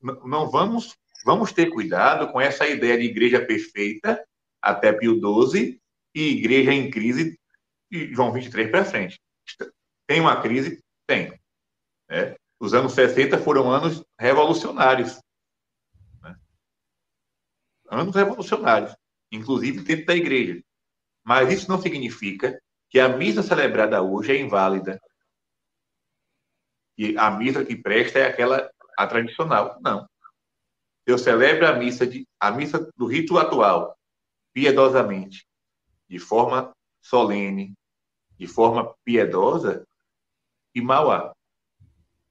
Não 0.02 0.50
vamos 0.50 0.98
Vamos 1.24 1.52
ter 1.52 1.70
cuidado 1.70 2.32
com 2.32 2.42
essa 2.42 2.68
ideia 2.68 2.98
de 2.98 3.06
igreja 3.06 3.46
perfeita 3.46 4.24
até 4.62 4.92
Pio 4.92 5.20
XII 5.20 5.80
e 6.16 6.22
igreja 6.38 6.74
em 6.74 6.90
crise 6.90 7.40
de 7.92 8.14
João 8.14 8.32
23 8.32 8.72
para 8.72 8.86
frente. 8.86 9.20
Tem 10.08 10.22
uma 10.22 10.42
crise? 10.42 10.82
Tem. 11.06 11.40
É. 12.10 12.36
Os 12.60 12.74
anos 12.74 12.94
60 12.94 13.38
foram 13.40 13.70
anos 13.70 14.04
revolucionários. 14.20 15.20
Né? 16.22 16.36
Anos 17.90 18.16
revolucionários, 18.16 18.96
inclusive 19.32 19.82
dentro 19.82 20.06
da 20.06 20.16
igreja. 20.16 20.64
Mas 21.24 21.52
isso 21.52 21.70
não 21.70 21.82
significa 21.82 22.60
que 22.90 23.00
a 23.00 23.10
missa 23.10 23.44
celebrada 23.44 24.02
hoje 24.02 24.32
é 24.32 24.40
inválida. 24.40 25.00
E 26.98 27.18
a 27.18 27.32
missa 27.32 27.66
que 27.66 27.76
presta 27.76 28.20
é 28.20 28.28
aquela 28.28 28.72
a 28.98 29.08
tradicional. 29.08 29.80
Não 29.82 30.08
eu 31.06 31.18
celebro 31.18 31.68
a 31.68 31.74
missa, 31.74 32.06
de, 32.06 32.28
a 32.40 32.52
missa 32.52 32.90
do 32.96 33.06
rito 33.06 33.38
atual, 33.38 33.98
piedosamente, 34.54 35.46
de 36.10 36.20
forma 36.20 36.72
solene, 37.02 37.74
de 38.42 38.48
forma 38.48 38.92
piedosa, 39.06 39.88
e 40.74 40.82
mal 40.82 41.12
há. 41.12 41.32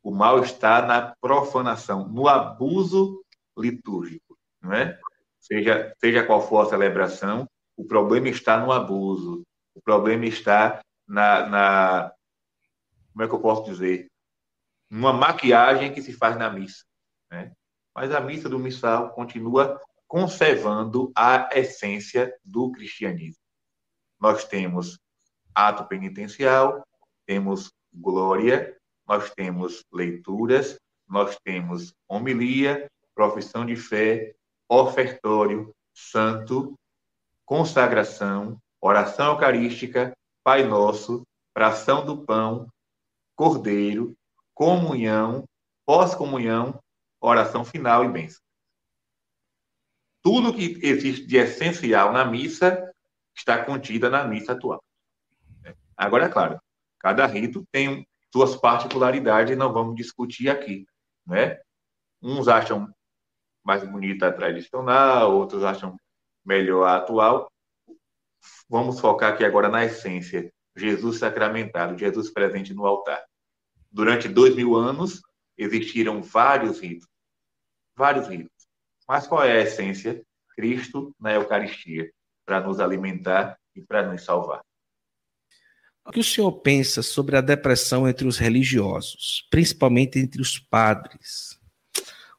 O 0.02 0.10
mal 0.10 0.42
está 0.42 0.84
na 0.84 1.14
profanação, 1.20 2.08
no 2.08 2.26
abuso 2.26 3.24
litúrgico, 3.56 4.36
não 4.60 4.72
é? 4.72 4.98
Seja, 5.38 5.94
seja 6.00 6.26
qual 6.26 6.44
for 6.44 6.66
a 6.66 6.68
celebração, 6.68 7.48
o 7.76 7.84
problema 7.84 8.28
está 8.28 8.58
no 8.58 8.72
abuso. 8.72 9.44
O 9.72 9.80
problema 9.80 10.24
está 10.26 10.80
na, 11.06 11.46
na 11.46 12.12
como 13.12 13.22
é 13.24 13.28
que 13.28 13.34
eu 13.34 13.40
posso 13.40 13.62
dizer? 13.70 14.10
Numa 14.90 15.12
maquiagem 15.12 15.94
que 15.94 16.02
se 16.02 16.12
faz 16.12 16.36
na 16.36 16.50
missa. 16.50 16.84
Né? 17.30 17.52
mas 17.94 18.10
a 18.10 18.20
missa 18.20 18.48
do 18.48 18.58
missal 18.58 19.10
continua 19.10 19.80
conservando 20.08 21.12
a 21.14 21.48
essência 21.56 22.36
do 22.44 22.72
cristianismo. 22.72 23.40
Nós 24.18 24.44
temos 24.44 24.98
ato 25.54 25.84
penitencial, 25.86 26.86
temos 27.26 27.72
glória, 27.92 28.76
nós 29.06 29.30
temos 29.30 29.84
leituras, 29.92 30.78
nós 31.08 31.36
temos 31.42 31.94
homilia, 32.08 32.90
profissão 33.14 33.66
de 33.66 33.76
fé, 33.76 34.34
ofertório, 34.68 35.74
santo, 35.92 36.78
consagração, 37.44 38.58
oração 38.80 39.32
eucarística, 39.32 40.12
Pai 40.44 40.62
Nosso, 40.62 41.26
fração 41.52 42.04
do 42.04 42.24
pão, 42.24 42.68
cordeiro, 43.34 44.14
comunhão, 44.54 45.44
pós-comunhão 45.84 46.80
oração 47.20 47.64
final 47.64 48.04
e 48.04 48.08
bênção. 48.08 48.40
Tudo 50.22 50.54
que 50.54 50.78
existe 50.82 51.26
de 51.26 51.36
essencial 51.36 52.12
na 52.12 52.24
missa 52.24 52.92
está 53.36 53.64
contida 53.64 54.10
na 54.10 54.24
missa 54.24 54.52
atual. 54.52 54.82
Agora, 56.00 56.26
é 56.26 56.28
claro, 56.28 56.60
cada 56.98 57.26
rito 57.26 57.64
tem 57.70 58.06
suas 58.32 58.56
particularidades 58.56 59.52
e 59.52 59.56
não 59.56 59.72
vamos 59.72 59.96
discutir 59.96 60.48
aqui, 60.48 60.86
né? 61.26 61.60
Uns 62.22 62.48
acham 62.48 62.88
mais 63.64 63.84
bonita 63.84 64.28
a 64.28 64.32
tradicional, 64.32 65.36
outros 65.36 65.64
acham 65.64 65.96
melhor 66.44 66.84
a 66.84 66.96
atual. 66.96 67.50
Vamos 68.68 69.00
focar 69.00 69.32
aqui 69.32 69.44
agora 69.44 69.68
na 69.68 69.84
essência. 69.84 70.50
Jesus 70.76 71.18
sacramentado, 71.18 71.98
Jesus 71.98 72.30
presente 72.30 72.72
no 72.72 72.86
altar. 72.86 73.22
Durante 73.90 74.28
dois 74.28 74.54
mil 74.54 74.76
anos, 74.76 75.20
existiram 75.58 76.22
vários 76.22 76.80
ritos 76.80 77.10
vários 78.00 78.28
ritos. 78.28 78.66
Mas 79.06 79.26
qual 79.26 79.44
é 79.44 79.52
a 79.52 79.60
essência? 79.60 80.24
Cristo 80.56 81.14
na 81.20 81.34
Eucaristia, 81.34 82.10
para 82.46 82.60
nos 82.60 82.80
alimentar 82.80 83.58
e 83.76 83.82
para 83.82 84.02
nos 84.10 84.24
salvar. 84.24 84.62
O 86.04 86.12
que 86.12 86.20
o 86.20 86.24
senhor 86.24 86.50
pensa 86.52 87.02
sobre 87.02 87.36
a 87.36 87.40
depressão 87.40 88.08
entre 88.08 88.26
os 88.26 88.38
religiosos, 88.38 89.46
principalmente 89.50 90.18
entre 90.18 90.40
os 90.40 90.58
padres? 90.58 91.58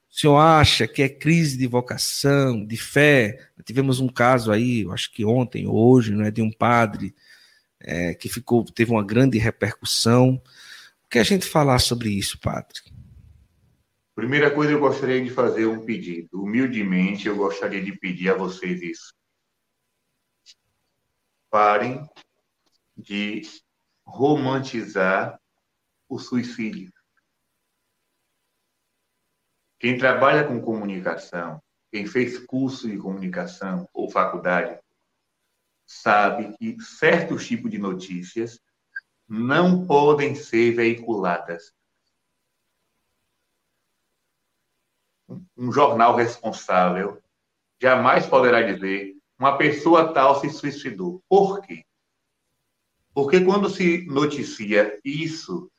O 0.10 0.14
senhor 0.14 0.38
acha 0.38 0.88
que 0.88 1.02
é 1.02 1.08
crise 1.08 1.58
de 1.58 1.68
vocação, 1.68 2.66
de 2.66 2.76
fé? 2.76 3.50
Tivemos 3.64 4.00
um 4.00 4.10
caso 4.10 4.52
aí, 4.52 4.86
acho 4.92 5.12
que 5.14 5.24
ontem 5.24 5.68
hoje, 5.68 6.12
não 6.12 6.26
é, 6.26 6.32
de 6.32 6.42
um 6.42 6.52
padre 6.52 7.16
é, 7.80 8.14
que 8.14 8.28
ficou, 8.28 8.66
teve 8.66 8.92
uma 8.92 9.06
grande 9.06 9.38
repercussão. 9.38 10.42
O 11.06 11.10
que 11.10 11.20
a 11.20 11.24
gente 11.24 11.46
falar 11.46 11.80
sobre 11.80 12.10
isso, 12.10 12.40
padre? 12.40 12.82
Primeira 14.14 14.52
coisa, 14.52 14.74
eu 14.74 14.80
gostaria 14.80 15.24
de 15.24 15.30
fazer 15.30 15.66
um 15.66 15.86
pedido. 15.86 16.44
Humildemente, 16.44 17.28
eu 17.28 17.36
gostaria 17.38 17.82
de 17.82 17.94
pedir 17.94 18.30
a 18.30 18.36
vocês 18.36 18.82
isso. 18.82 19.14
Parem 21.50 22.06
de 22.96 23.42
romantizar 24.06 25.40
o 26.08 26.20
suicídio. 26.20 26.92
Quem 29.80 29.98
trabalha 29.98 30.48
com 30.48 30.62
comunicação, 30.62 31.62
quem 31.92 32.06
fez 32.06 32.38
curso 32.46 32.88
de 32.88 32.98
comunicação 32.98 33.88
ou 33.94 34.10
faculdade, 34.12 34.80
sabe 35.86 36.56
que 36.58 36.80
certos 36.82 37.48
tipos 37.48 37.72
de 37.72 37.78
notícias 37.78 38.60
não 39.28 39.86
podem 39.86 40.36
ser 40.36 40.74
veiculadas 40.74 41.74
um 45.58 45.72
jornal 45.72 46.16
responsável 46.16 47.22
jamais 47.82 48.26
poderá 48.26 48.62
dizer 48.62 49.16
uma 49.40 49.58
pessoa 49.58 50.14
tal 50.14 50.40
se 50.40 50.50
suicidou. 50.50 51.24
Por 51.28 51.62
quê? 51.62 51.84
Porque 53.14 53.44
quando 53.44 53.70
se 53.70 54.06
noticia 54.08 55.00
isso, 55.04 55.70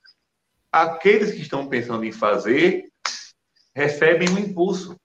aqueles 0.70 1.32
que 1.32 1.40
estão 1.40 1.68
pensando 1.68 2.04
em 2.04 2.12
fazer 2.12 2.92
recebem 3.74 4.28
um 4.30 4.38
impulso. 4.38 4.98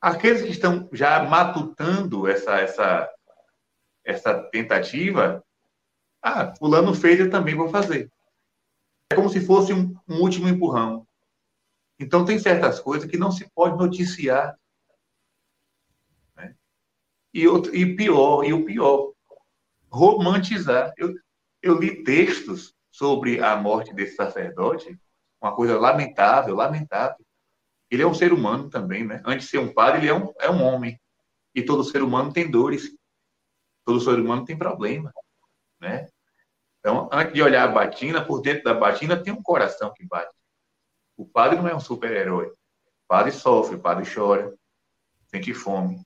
Aqueles 0.00 0.42
que 0.42 0.50
estão 0.50 0.88
já 0.92 1.22
matutando 1.24 2.28
essa, 2.28 2.58
essa, 2.58 3.10
essa 4.04 4.42
tentativa, 4.50 5.44
ah, 6.22 6.54
fulano 6.56 6.94
fez, 6.94 7.18
eu 7.18 7.30
também 7.30 7.54
vou 7.54 7.68
fazer. 7.68 8.10
É 9.10 9.16
como 9.16 9.28
se 9.28 9.44
fosse 9.44 9.72
um, 9.72 9.96
um 10.06 10.20
último 10.20 10.48
empurrão. 10.48 11.06
Então, 11.98 12.24
tem 12.24 12.38
certas 12.38 12.78
coisas 12.78 13.10
que 13.10 13.16
não 13.16 13.32
se 13.32 13.50
pode 13.50 13.76
noticiar. 13.76 14.56
Né? 16.36 16.54
E, 17.34 17.48
outro, 17.48 17.74
e 17.74 17.96
pior, 17.96 18.44
e 18.44 18.52
o 18.52 18.64
pior, 18.64 19.12
romantizar. 19.90 20.92
Eu, 20.96 21.14
eu 21.62 21.78
li 21.78 22.02
textos 22.02 22.74
sobre 22.90 23.42
a 23.42 23.56
morte 23.56 23.94
desse 23.94 24.16
sacerdote, 24.16 24.98
uma 25.40 25.54
coisa 25.54 25.78
lamentável, 25.78 26.54
lamentável. 26.54 27.24
Ele 27.90 28.02
é 28.02 28.06
um 28.06 28.14
ser 28.14 28.32
humano 28.32 28.68
também, 28.68 29.04
né? 29.04 29.22
Antes 29.24 29.46
de 29.46 29.50
ser 29.50 29.58
um 29.58 29.72
padre, 29.72 30.00
ele 30.00 30.08
é 30.08 30.14
um, 30.14 30.32
é 30.40 30.50
um 30.50 30.62
homem. 30.62 31.00
E 31.54 31.62
todo 31.62 31.84
ser 31.84 32.02
humano 32.02 32.32
tem 32.32 32.50
dores. 32.50 32.90
Todo 33.84 34.00
ser 34.00 34.18
humano 34.18 34.44
tem 34.44 34.56
problema, 34.56 35.12
né? 35.80 36.08
Então, 36.78 37.08
antes 37.12 37.34
de 37.34 37.42
olhar 37.42 37.68
a 37.68 37.72
batina, 37.72 38.24
por 38.24 38.40
dentro 38.40 38.64
da 38.64 38.74
batina 38.74 39.20
tem 39.20 39.32
um 39.32 39.42
coração 39.42 39.92
que 39.94 40.06
bate. 40.06 40.32
O 41.16 41.26
padre 41.26 41.58
não 41.58 41.68
é 41.68 41.74
um 41.74 41.80
super-herói. 41.80 42.46
O 42.46 43.06
padre 43.08 43.32
sofre, 43.32 43.76
o 43.76 43.80
padre 43.80 44.08
chora, 44.12 44.54
sente 45.26 45.52
fome, 45.54 46.02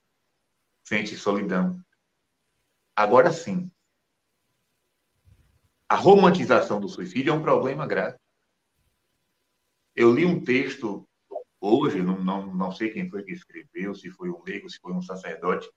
sente 0.85 1.17
solidão. 1.17 1.79
Agora 2.95 3.33
sim, 3.33 3.71
a 5.89 5.97
romantização 5.97 6.81
do 6.81 6.89
suicídio 6.89 7.31
é 7.31 7.35
um 7.35 7.43
problema 7.43 7.87
grave. 7.87 8.17
Eu 9.95 10.11
li 10.15 10.25
um 10.25 10.43
texto 10.43 11.07
hoje, 11.61 12.03
não, 12.03 12.19
não, 12.19 12.55
não 12.55 12.73
sei 12.73 12.91
quem 12.91 13.09
foi 13.09 13.23
que 13.23 13.33
escreveu, 13.33 13.95
se 13.95 14.11
foi 14.11 14.31
um 14.31 14.43
leigo, 14.43 14.71
se 14.71 14.79
foi 14.81 14.93
um 14.93 15.03
sacerdote, 15.03 15.71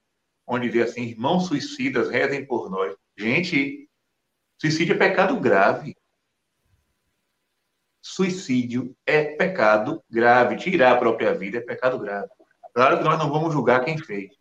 onde 0.46 0.70
diz 0.70 0.90
assim: 0.90 1.02
irmãos 1.02 1.46
suicidas, 1.46 2.10
rezem 2.10 2.46
por 2.46 2.70
nós. 2.70 2.96
Gente, 3.16 3.88
suicídio 4.58 4.94
é 4.94 4.98
pecado 4.98 5.38
grave. 5.38 5.94
Suicídio 8.02 8.96
é 9.04 9.36
pecado 9.36 10.02
grave. 10.10 10.56
Tirar 10.56 10.92
a 10.92 10.98
própria 10.98 11.34
vida 11.34 11.58
é 11.58 11.60
pecado 11.60 11.98
grave. 11.98 12.28
Claro 12.74 12.98
que 12.98 13.04
nós 13.04 13.18
não 13.18 13.30
vamos 13.30 13.52
julgar 13.52 13.84
quem 13.84 13.98
fez. 13.98 14.34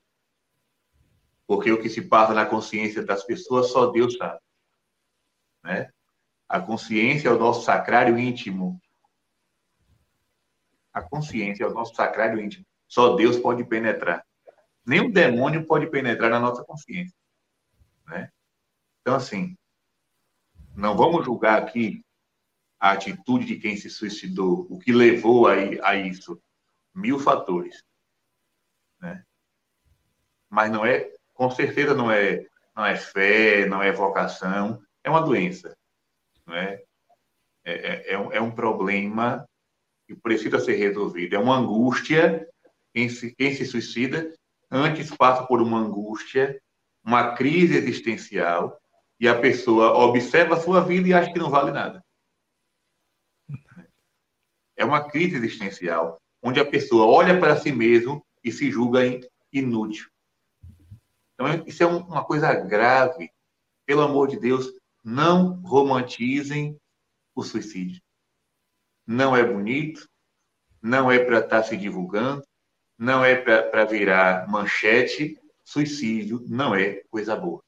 Porque 1.48 1.72
o 1.72 1.82
que 1.82 1.90
se 1.90 2.02
passa 2.02 2.34
na 2.34 2.46
consciência 2.46 3.04
das 3.04 3.24
pessoas 3.24 3.72
só 3.72 3.88
Deus 3.88 4.18
sabe. 4.18 4.40
Né? 5.64 5.90
A 6.48 6.60
consciência 6.60 7.30
é 7.30 7.32
o 7.32 7.40
nosso 7.40 7.64
sacrário 7.64 8.18
íntimo 8.18 8.80
a 10.96 11.02
consciência, 11.02 11.66
é 11.66 11.68
o 11.68 11.74
nosso 11.74 11.94
sacrário 11.94 12.40
íntimo. 12.40 12.66
Só 12.88 13.18
Deus 13.18 13.38
pode 13.38 13.66
penetrar. 13.66 14.26
Nem 14.86 15.02
o 15.02 15.12
demônio 15.12 15.66
pode 15.66 15.88
penetrar 15.88 16.30
na 16.30 16.40
nossa 16.40 16.64
consciência. 16.64 17.18
Né? 18.08 18.32
Então, 19.02 19.16
assim, 19.16 19.58
não 20.74 20.96
vamos 20.96 21.26
julgar 21.26 21.62
aqui 21.62 22.02
a 22.80 22.92
atitude 22.92 23.46
de 23.46 23.58
quem 23.58 23.76
se 23.76 23.90
suicidou, 23.90 24.66
o 24.70 24.80
que 24.80 24.94
levou 24.94 25.48
a, 25.48 25.56
a 25.84 25.96
isso. 25.98 26.42
Mil 26.94 27.20
fatores. 27.20 27.84
Né? 29.02 29.22
Mas 30.50 30.72
não 30.72 30.86
é, 30.86 31.12
com 31.36 31.52
certeza 31.52 31.94
não 31.94 32.10
é, 32.10 32.48
não 32.76 32.86
é 32.86 32.96
fé, 32.96 33.68
não 33.68 33.84
é 33.84 33.92
vocação, 33.92 34.82
é 35.04 35.10
uma 35.10 35.22
doença. 35.22 35.78
É? 36.50 36.84
É, 37.64 37.74
é, 37.74 38.14
é, 38.14 38.18
um, 38.18 38.32
é 38.32 38.42
um 38.42 38.52
problema 38.52 39.48
que 40.08 40.16
precisa 40.16 40.60
ser 40.60 40.76
resolvido. 40.76 41.36
É 41.36 41.40
uma 41.40 41.58
angústia. 41.58 42.48
Quem 42.94 43.10
se, 43.10 43.36
quem 43.36 43.54
se 43.54 43.66
suicida 43.66 44.34
antes 44.72 45.14
passa 45.16 45.46
por 45.46 45.62
uma 45.62 45.78
angústia, 45.80 46.62
uma 47.04 47.36
crise 47.36 47.76
existencial, 47.76 48.80
e 49.20 49.28
a 49.28 49.40
pessoa 49.40 49.98
observa 49.98 50.56
a 50.56 50.60
sua 50.60 50.82
vida 50.82 51.08
e 51.08 51.14
acha 51.14 51.32
que 51.32 51.40
não 51.40 51.50
vale 51.50 51.72
nada. 51.72 52.04
É 54.78 54.86
uma 54.86 55.10
crise 55.10 55.36
existencial, 55.36 56.20
onde 56.42 56.60
a 56.60 56.66
pessoa 56.66 57.06
olha 57.06 57.40
para 57.40 57.58
si 57.58 57.72
mesmo 57.72 58.26
e 58.44 58.52
se 58.52 58.70
julga 58.70 59.02
inútil. 59.52 60.10
Então, 61.36 61.64
isso 61.68 61.84
é 61.84 61.86
uma 61.86 62.24
coisa 62.24 62.54
grave. 62.54 63.30
Pelo 63.86 64.02
amor 64.02 64.28
de 64.28 64.40
Deus, 64.40 64.72
não 65.04 65.62
romantizem 65.62 66.80
o 67.36 67.44
suicídio 67.44 68.02
não 69.06 69.36
é 69.36 69.44
bonito, 69.44 70.10
não 70.82 71.12
é 71.12 71.20
para 71.20 71.40
estar 71.40 71.62
tá 71.62 71.64
se 71.64 71.78
divulgando, 71.78 72.44
não 72.98 73.24
é 73.24 73.36
para 73.36 73.86
virar 73.86 74.48
manchete. 74.48 75.40
Suicídio 75.64 76.44
não 76.48 76.76
é 76.76 77.02
coisa 77.10 77.36
boa. 77.36 77.64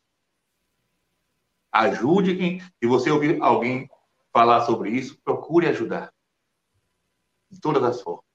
Ajude 1.72 2.36
quem. 2.36 2.60
Se 2.60 2.88
você 2.88 3.10
ouvir 3.10 3.42
alguém 3.42 3.90
falar 4.32 4.66
sobre 4.66 4.92
isso, 4.92 5.20
procure 5.24 5.68
ajudar. 5.68 6.14
De 7.50 7.60
todas 7.60 7.84
as 7.84 8.02
formas. 8.02 8.26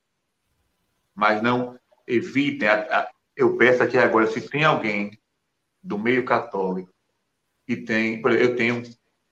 Mas 1.14 1.42
não 1.42 1.78
evitem. 2.06 2.68
Eu 3.36 3.56
peço 3.56 3.82
aqui 3.82 3.96
agora, 3.96 4.26
se 4.26 4.48
tem 4.48 4.64
alguém 4.64 5.18
do 5.82 5.98
meio 5.98 6.24
católico 6.24 6.92
que 7.66 7.76
tem. 7.76 8.20
Eu 8.22 8.56
tenho, 8.56 8.82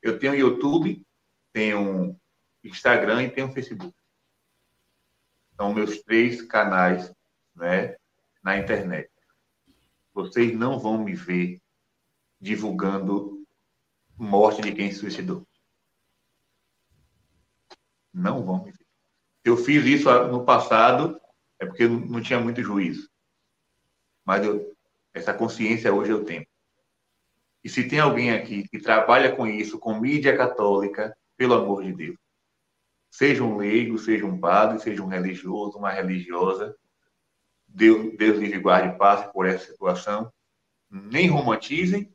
eu 0.03 0.19
tenho 0.19 0.35
YouTube, 0.35 1.07
tenho 1.53 2.19
Instagram 2.65 3.25
e 3.25 3.31
tem 3.31 3.45
o 3.45 3.53
Facebook. 3.53 3.95
São 5.57 5.75
meus 5.75 6.03
três 6.03 6.43
canais 6.43 7.13
né, 7.55 7.97
na 8.43 8.57
internet. 8.59 9.11
Vocês 10.13 10.53
não 10.57 10.79
vão 10.79 11.05
me 11.05 11.15
ver 11.15 11.61
divulgando 12.41 13.47
morte 14.17 14.63
de 14.63 14.73
quem 14.73 14.91
se 14.91 14.99
suicidou. 14.99 15.47
Não 18.13 18.45
vão 18.45 18.65
me 18.65 18.73
ver. 18.73 18.87
Eu 19.45 19.57
fiz 19.57 19.85
isso 19.85 20.11
no 20.29 20.45
passado, 20.45 21.21
é 21.59 21.67
porque 21.67 21.87
não 21.87 22.21
tinha 22.23 22.41
muito 22.41 22.63
juízo. 22.63 23.09
Mas 24.25 24.45
eu, 24.45 24.77
essa 25.15 25.35
consciência 25.35 25.93
hoje 25.93 26.13
eu 26.13 26.25
tenho. 26.25 26.47
E 27.63 27.69
se 27.69 27.87
tem 27.87 28.01
alguém 28.01 28.33
aqui 28.33 28.67
que 28.69 28.79
trabalha 28.79 29.35
com 29.35 29.47
isso, 29.47 29.79
com 29.79 30.01
mídia 30.01 30.37
católica, 30.37 31.17
pelo 31.37 31.55
amor 31.55 31.83
de 31.83 31.93
Deus, 31.93 32.17
Seja 33.11 33.43
um 33.43 33.57
leigo, 33.57 33.99
seja 33.99 34.25
um 34.25 34.39
padre, 34.39 34.79
seja 34.79 35.03
um 35.03 35.09
religioso, 35.09 35.77
uma 35.77 35.91
religiosa. 35.91 36.77
Deus, 37.67 38.17
Deus 38.17 38.39
livre 38.39 38.61
guarde 38.61 38.97
passe 38.97 39.33
por 39.33 39.47
essa 39.47 39.67
situação. 39.67 40.33
Nem 40.89 41.29
romantizem, 41.29 42.15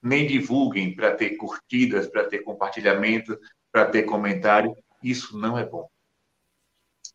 nem 0.00 0.26
divulguem 0.26 0.94
para 0.94 1.14
ter 1.14 1.36
curtidas, 1.36 2.06
para 2.06 2.28
ter 2.28 2.40
compartilhamento, 2.40 3.38
para 3.72 3.90
ter 3.90 4.04
comentário. 4.04 4.74
Isso 5.02 5.36
não 5.36 5.58
é 5.58 5.66
bom. 5.66 5.88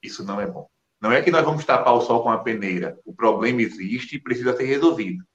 Isso 0.03 0.23
não 0.25 0.39
é 0.41 0.45
bom. 0.45 0.69
Não 1.01 1.11
é 1.11 1.19
que 1.23 1.31
nós 1.31 1.43
vamos 1.43 1.65
tapar 1.65 1.95
o 1.95 2.01
sol 2.01 2.21
com 2.21 2.29
a 2.29 2.43
peneira. 2.43 2.99
O 3.03 3.11
problema 3.11 3.59
existe 3.61 4.15
e 4.15 4.21
precisa 4.21 4.55
ser 4.55 4.65
resolvido. 4.65 5.25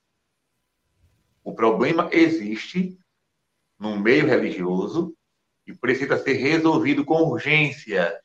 O 1.42 1.52
problema 1.55 2.09
existe 2.12 2.96
no 3.76 3.98
meio 3.98 4.26
religioso 4.26 5.12
e 5.66 5.74
precisa 5.74 6.16
ser 6.16 6.35
resolvido 6.35 7.05
com 7.05 7.24
urgência. 7.24 8.16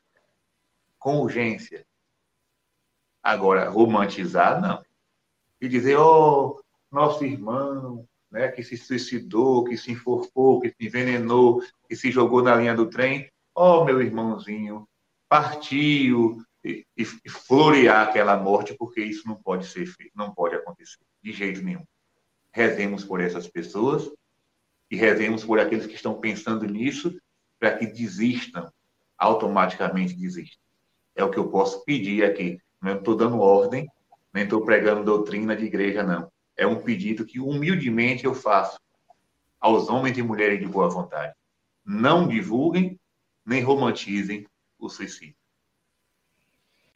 Com 1.00 1.20
urgência. 1.22 1.84
Agora, 3.24 3.70
romantizar, 3.70 4.62
não. 4.62 4.84
E 5.60 5.68
dizer, 5.68 5.98
oh, 5.98 6.62
nosso 6.92 7.26
irmão, 7.26 8.08
né, 8.30 8.50
que 8.50 8.64
se 8.64 8.78
suicidou, 8.78 9.64
que 9.64 9.78
se 9.78 9.92
enforcou, 9.92 10.62
que 10.62 10.70
se 10.70 10.76
envenenou, 10.80 11.64
que 11.90 11.96
se 11.96 12.12
jogou 12.12 12.44
na 12.44 12.56
linha 12.56 12.76
do 12.76 12.88
trem, 12.88 13.32
oh, 13.56 13.84
meu 13.84 14.00
irmãozinho, 14.02 14.88
partiu, 15.28 16.44
e, 16.64 16.86
e, 16.96 17.06
florear 17.30 18.08
aquela 18.08 18.38
morte, 18.38 18.76
porque 18.78 19.02
isso 19.02 19.28
não 19.28 19.36
pode 19.36 19.68
ser 19.68 19.86
feito, 19.86 20.12
não 20.16 20.34
pode 20.34 20.56
acontecer, 20.56 21.00
de 21.22 21.32
jeito 21.32 21.62
nenhum. 21.62 21.86
Rezemos 22.52 23.04
por 23.04 23.20
essas 23.20 23.48
pessoas 23.48 24.12
e 24.90 24.96
rezemos 24.96 25.44
por 25.44 25.60
aqueles 25.60 25.86
que 25.86 25.96
estão 25.96 26.20
pensando 26.20 26.66
nisso 26.66 27.20
para 27.60 27.78
que 27.78 27.86
desistam, 27.86 28.72
automaticamente 29.18 30.14
desistam. 30.14 30.60
É 31.16 31.24
o 31.24 31.30
que 31.30 31.38
eu 31.38 31.50
posso 31.50 31.84
pedir 31.86 32.24
aqui. 32.24 32.60
Não 32.82 32.98
estou 32.98 33.16
dando 33.16 33.40
ordem, 33.40 33.90
nem 34.34 34.44
estou 34.44 34.64
pregando 34.64 35.04
doutrina 35.04 35.56
de 35.56 35.66
igreja, 35.66 36.04
não. 36.04 36.32
É 36.58 36.66
um 36.68 36.82
pedido 36.82 37.26
que 37.26 37.40
humildemente 37.40 38.26
eu 38.26 38.34
faço 38.34 38.80
aos 39.60 39.90
homens 39.90 40.18
e 40.18 40.24
mulheres 40.24 40.60
de 40.60 40.68
boa 40.68 40.90
vontade. 40.90 41.34
Não 41.86 42.28
divulguem 42.28 43.00
nem 43.46 43.62
romantizem 43.62 44.48
o 44.78 44.90
suicídio. 44.90 45.41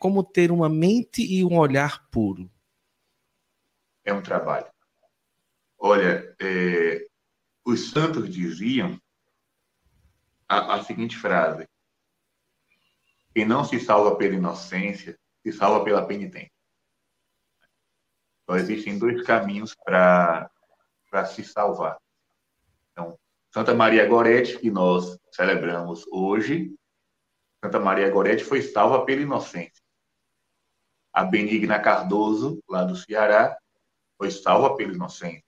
Como 0.06 0.24
ter 0.24 0.52
uma 0.52 0.70
mente 0.70 1.24
e 1.24 1.44
um 1.44 1.58
olhar 1.58 2.08
puro. 2.12 2.48
é 4.04 4.14
um 4.14 4.22
trabalho. 4.22 4.72
Olha, 5.80 6.36
é, 6.40 7.08
os 7.66 7.90
santos 7.90 8.30
diziam 8.30 9.02
a, 10.48 10.76
a 10.76 10.84
seguinte 10.84 11.18
frase: 11.18 11.68
quem 13.34 13.46
não 13.48 13.66
se 13.66 13.80
salva 13.80 14.16
pela 14.16 14.36
inocência, 14.36 15.20
se 15.42 15.52
salva 15.52 15.84
pela 15.84 16.06
penitência. 16.06 16.52
Só 18.48 18.58
existem 18.58 19.00
dois 19.00 19.26
caminhos 19.26 19.74
para 19.74 20.52
se 21.34 21.44
salvar. 21.44 21.98
Então, 22.92 23.18
Santa 23.52 23.74
Maria 23.74 24.08
Gorete, 24.08 24.60
que 24.60 24.70
nós 24.70 25.18
celebramos 25.32 26.06
hoje, 26.12 26.76
Santa 27.60 27.80
Maria 27.80 28.12
Gorete 28.12 28.44
foi 28.44 28.62
salva 28.62 29.04
pela 29.04 29.24
inocência. 29.24 29.84
A 31.16 31.24
Benigna 31.24 31.80
Cardoso, 31.80 32.62
lá 32.68 32.84
do 32.84 32.94
Ceará, 32.94 33.58
foi 34.18 34.30
salva 34.30 34.76
pela 34.76 34.92
inocência. 34.92 35.46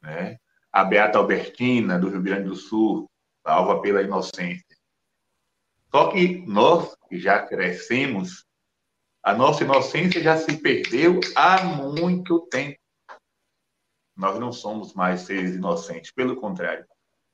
Né? 0.00 0.38
A 0.72 0.82
Beata 0.82 1.18
Albertina, 1.18 1.98
do 1.98 2.08
Rio 2.08 2.22
Grande 2.22 2.44
do 2.44 2.56
Sul, 2.56 3.06
salva 3.46 3.82
pela 3.82 4.00
inocência. 4.00 4.64
Só 5.90 6.10
que 6.10 6.38
nós, 6.46 6.96
que 7.06 7.20
já 7.20 7.46
crescemos, 7.46 8.46
a 9.22 9.34
nossa 9.34 9.62
inocência 9.62 10.22
já 10.22 10.38
se 10.38 10.56
perdeu 10.56 11.20
há 11.36 11.62
muito 11.62 12.40
tempo. 12.46 12.80
Nós 14.16 14.38
não 14.38 14.52
somos 14.52 14.94
mais 14.94 15.20
seres 15.20 15.54
inocentes, 15.54 16.10
pelo 16.12 16.40
contrário. 16.40 16.86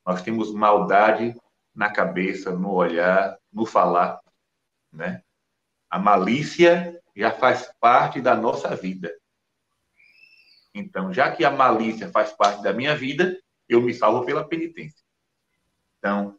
Nós 0.04 0.22
temos 0.22 0.52
maldade 0.52 1.36
na 1.72 1.88
cabeça, 1.88 2.50
no 2.50 2.72
olhar, 2.72 3.38
no 3.52 3.64
falar, 3.64 4.20
né? 4.92 5.22
A 5.88 6.00
malícia 6.00 7.00
já 7.18 7.30
faz 7.30 7.70
parte 7.80 8.20
da 8.20 8.34
nossa 8.34 8.74
vida. 8.74 9.12
Então, 10.74 11.12
já 11.12 11.30
que 11.30 11.44
a 11.44 11.50
malícia 11.50 12.08
faz 12.10 12.32
parte 12.32 12.62
da 12.62 12.72
minha 12.72 12.94
vida, 12.94 13.38
eu 13.68 13.82
me 13.82 13.92
salvo 13.92 14.24
pela 14.24 14.46
penitência. 14.46 15.04
Então, 15.98 16.38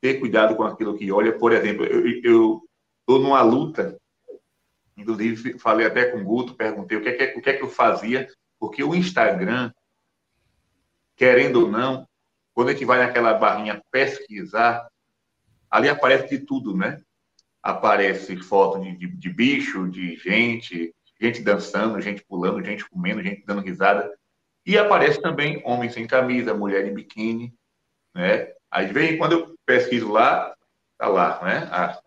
ter 0.00 0.20
cuidado 0.20 0.54
com 0.56 0.62
aquilo 0.62 0.96
que 0.96 1.10
olha. 1.10 1.36
Por 1.36 1.52
exemplo, 1.52 1.84
eu 1.84 2.62
estou 3.00 3.18
numa 3.18 3.42
luta 3.42 3.98
Inclusive, 4.96 5.58
falei 5.58 5.86
até 5.86 6.10
com 6.10 6.18
o 6.18 6.24
Guto, 6.24 6.54
perguntei 6.54 6.96
o 6.96 7.02
que, 7.02 7.08
é 7.08 7.12
que, 7.12 7.38
o 7.38 7.42
que 7.42 7.50
é 7.50 7.52
que 7.54 7.62
eu 7.62 7.68
fazia, 7.68 8.28
porque 8.58 8.82
o 8.82 8.94
Instagram, 8.94 9.72
querendo 11.16 11.62
ou 11.62 11.70
não, 11.70 12.08
quando 12.52 12.68
a 12.68 12.72
gente 12.72 12.84
vai 12.84 12.98
naquela 12.98 13.34
barrinha 13.34 13.82
pesquisar, 13.90 14.88
ali 15.68 15.88
aparece 15.88 16.28
de 16.28 16.46
tudo, 16.46 16.76
né? 16.76 17.02
Aparece 17.64 18.36
foto 18.36 18.78
de, 18.78 18.94
de, 18.94 19.06
de 19.08 19.30
bicho, 19.30 19.88
de 19.88 20.16
gente, 20.16 20.94
gente 21.18 21.40
dançando, 21.40 21.98
gente 21.98 22.22
pulando, 22.22 22.62
gente 22.62 22.86
comendo, 22.90 23.22
gente 23.22 23.42
dando 23.46 23.62
risada. 23.62 24.12
E 24.66 24.76
aparece 24.76 25.18
também 25.22 25.62
homem 25.64 25.88
sem 25.88 26.06
camisa, 26.06 26.52
mulher 26.52 26.86
em 26.86 26.92
biquíni, 26.92 27.54
né? 28.14 28.52
Às 28.70 28.90
vezes, 28.90 29.16
quando 29.16 29.32
eu 29.32 29.58
pesquiso 29.64 30.12
lá, 30.12 30.54
tá 30.98 31.08
lá, 31.08 31.42
né? 31.42 31.68
A, 31.72 31.98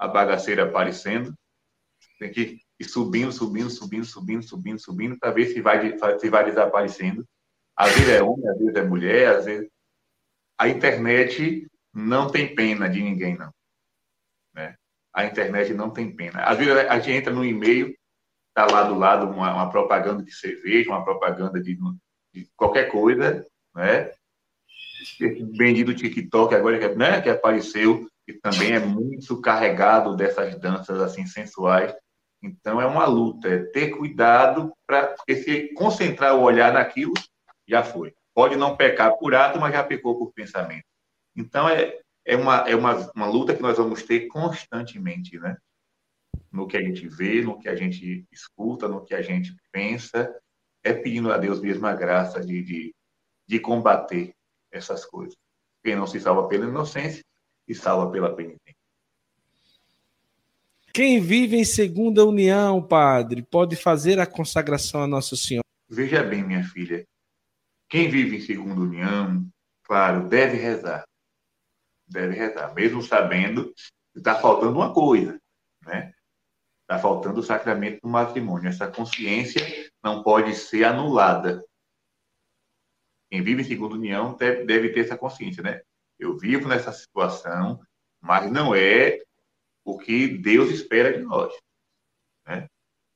a 0.00 0.08
bagaceira 0.08 0.64
aparecendo. 0.64 1.32
Tem 2.18 2.32
que 2.32 2.60
ir 2.80 2.84
subindo, 2.84 3.30
subindo, 3.30 3.70
subindo, 3.70 4.04
subindo, 4.04 4.42
subindo, 4.42 4.80
subindo, 4.80 5.18
para 5.18 5.30
ver 5.30 5.46
se 5.46 5.60
vai, 5.60 5.96
se 6.18 6.28
vai 6.28 6.44
desaparecendo. 6.44 7.24
Às 7.76 7.92
vezes 7.92 8.08
é 8.08 8.20
homem, 8.20 8.48
às 8.48 8.58
vezes 8.58 8.74
é 8.74 8.82
mulher, 8.82 9.36
às 9.36 9.44
vezes. 9.44 9.70
A 10.58 10.68
internet 10.68 11.68
não 11.94 12.28
tem 12.28 12.52
pena 12.52 12.88
de 12.88 13.00
ninguém, 13.00 13.36
não. 13.36 13.52
A 15.14 15.24
internet 15.24 15.72
não 15.74 15.90
tem 15.90 16.14
pena. 16.14 16.42
Às 16.42 16.58
vezes 16.58 16.74
a 16.76 16.98
gente 16.98 17.12
entra 17.16 17.32
no 17.32 17.44
e-mail, 17.44 17.94
está 18.48 18.66
lá 18.70 18.82
do 18.84 18.94
lado 18.94 19.30
uma, 19.30 19.54
uma, 19.54 19.70
propaganda 19.70 20.22
de 20.22 20.32
cerveja, 20.32 20.90
uma 20.90 21.04
propaganda 21.04 21.60
de, 21.60 21.78
de 22.34 22.48
qualquer 22.56 22.90
coisa, 22.90 23.46
né? 23.74 24.10
Esse 25.00 25.44
bendito 25.56 25.94
TikTok 25.94 26.54
agora 26.54 26.94
né, 26.94 27.20
que 27.20 27.30
apareceu, 27.30 28.08
que 28.26 28.32
também 28.34 28.72
é 28.72 28.80
muito 28.80 29.40
carregado 29.40 30.16
dessas 30.16 30.58
danças 30.58 31.00
assim 31.00 31.24
sensuais. 31.24 31.94
Então, 32.42 32.80
é 32.80 32.86
uma 32.86 33.06
luta, 33.06 33.48
é 33.48 33.58
ter 33.64 33.90
cuidado 33.90 34.72
para 34.86 35.14
se 35.28 35.72
concentrar 35.74 36.36
o 36.36 36.42
olhar 36.42 36.72
naquilo, 36.72 37.14
já 37.66 37.82
foi. 37.82 38.14
Pode 38.34 38.56
não 38.56 38.76
pecar 38.76 39.16
por 39.16 39.34
ato, 39.34 39.58
mas 39.58 39.72
já 39.72 39.82
pecou 39.82 40.16
por 40.16 40.32
pensamento. 40.32 40.84
Então, 41.36 41.68
é, 41.68 41.98
é, 42.28 42.36
uma, 42.36 42.56
é 42.68 42.76
uma, 42.76 43.10
uma 43.16 43.26
luta 43.26 43.56
que 43.56 43.62
nós 43.62 43.78
vamos 43.78 44.02
ter 44.02 44.28
constantemente, 44.28 45.38
né? 45.38 45.56
No 46.52 46.68
que 46.68 46.76
a 46.76 46.82
gente 46.82 47.08
vê, 47.08 47.40
no 47.40 47.58
que 47.58 47.70
a 47.70 47.74
gente 47.74 48.26
escuta, 48.30 48.86
no 48.86 49.02
que 49.02 49.14
a 49.14 49.22
gente 49.22 49.56
pensa, 49.72 50.30
é 50.84 50.92
pedindo 50.92 51.32
a 51.32 51.38
Deus 51.38 51.58
mesmo 51.58 51.86
a 51.86 51.94
graça 51.94 52.38
de, 52.44 52.62
de, 52.62 52.94
de 53.46 53.58
combater 53.58 54.34
essas 54.70 55.06
coisas. 55.06 55.34
Quem 55.82 55.96
não 55.96 56.06
se 56.06 56.20
salva 56.20 56.46
pela 56.46 56.66
inocência, 56.66 57.24
se 57.66 57.74
salva 57.74 58.10
pela 58.12 58.36
penitência. 58.36 58.76
Quem 60.92 61.20
vive 61.20 61.56
em 61.56 61.64
segunda 61.64 62.26
união, 62.26 62.82
padre, 62.82 63.40
pode 63.40 63.74
fazer 63.74 64.18
a 64.18 64.26
consagração 64.26 65.02
a 65.02 65.06
Nossa 65.06 65.34
Senhora. 65.34 65.64
Veja 65.88 66.22
bem, 66.22 66.44
minha 66.44 66.64
filha. 66.64 67.06
Quem 67.88 68.10
vive 68.10 68.36
em 68.36 68.40
segunda 68.40 68.82
união, 68.82 69.48
claro, 69.82 70.28
deve 70.28 70.58
rezar. 70.58 71.07
Deve 72.08 72.34
rezar, 72.34 72.74
mesmo 72.74 73.02
sabendo 73.02 73.72
que 74.12 74.18
está 74.18 74.34
faltando 74.34 74.76
uma 74.76 74.92
coisa, 74.92 75.38
né? 75.84 76.12
Está 76.82 76.98
faltando 76.98 77.40
o 77.40 77.42
sacramento 77.42 78.00
do 78.02 78.08
matrimônio. 78.08 78.68
Essa 78.68 78.88
consciência 78.88 79.60
não 80.02 80.22
pode 80.22 80.54
ser 80.54 80.84
anulada. 80.84 81.62
Quem 83.30 83.42
vive 83.42 83.60
em 83.60 83.64
segunda 83.64 83.94
união 83.94 84.34
deve, 84.36 84.88
ter 84.90 85.00
essa 85.00 85.18
consciência, 85.18 85.62
né? 85.62 85.82
Eu 86.18 86.38
vivo 86.38 86.66
nessa 86.66 86.90
situação, 86.92 87.80
mas 88.20 88.50
não 88.50 88.74
é 88.74 89.20
o 89.84 89.98
que 89.98 90.28
Deus 90.28 90.70
espera 90.70 91.16
de 91.16 91.22
nós. 91.22 91.54
Né? 92.46 92.66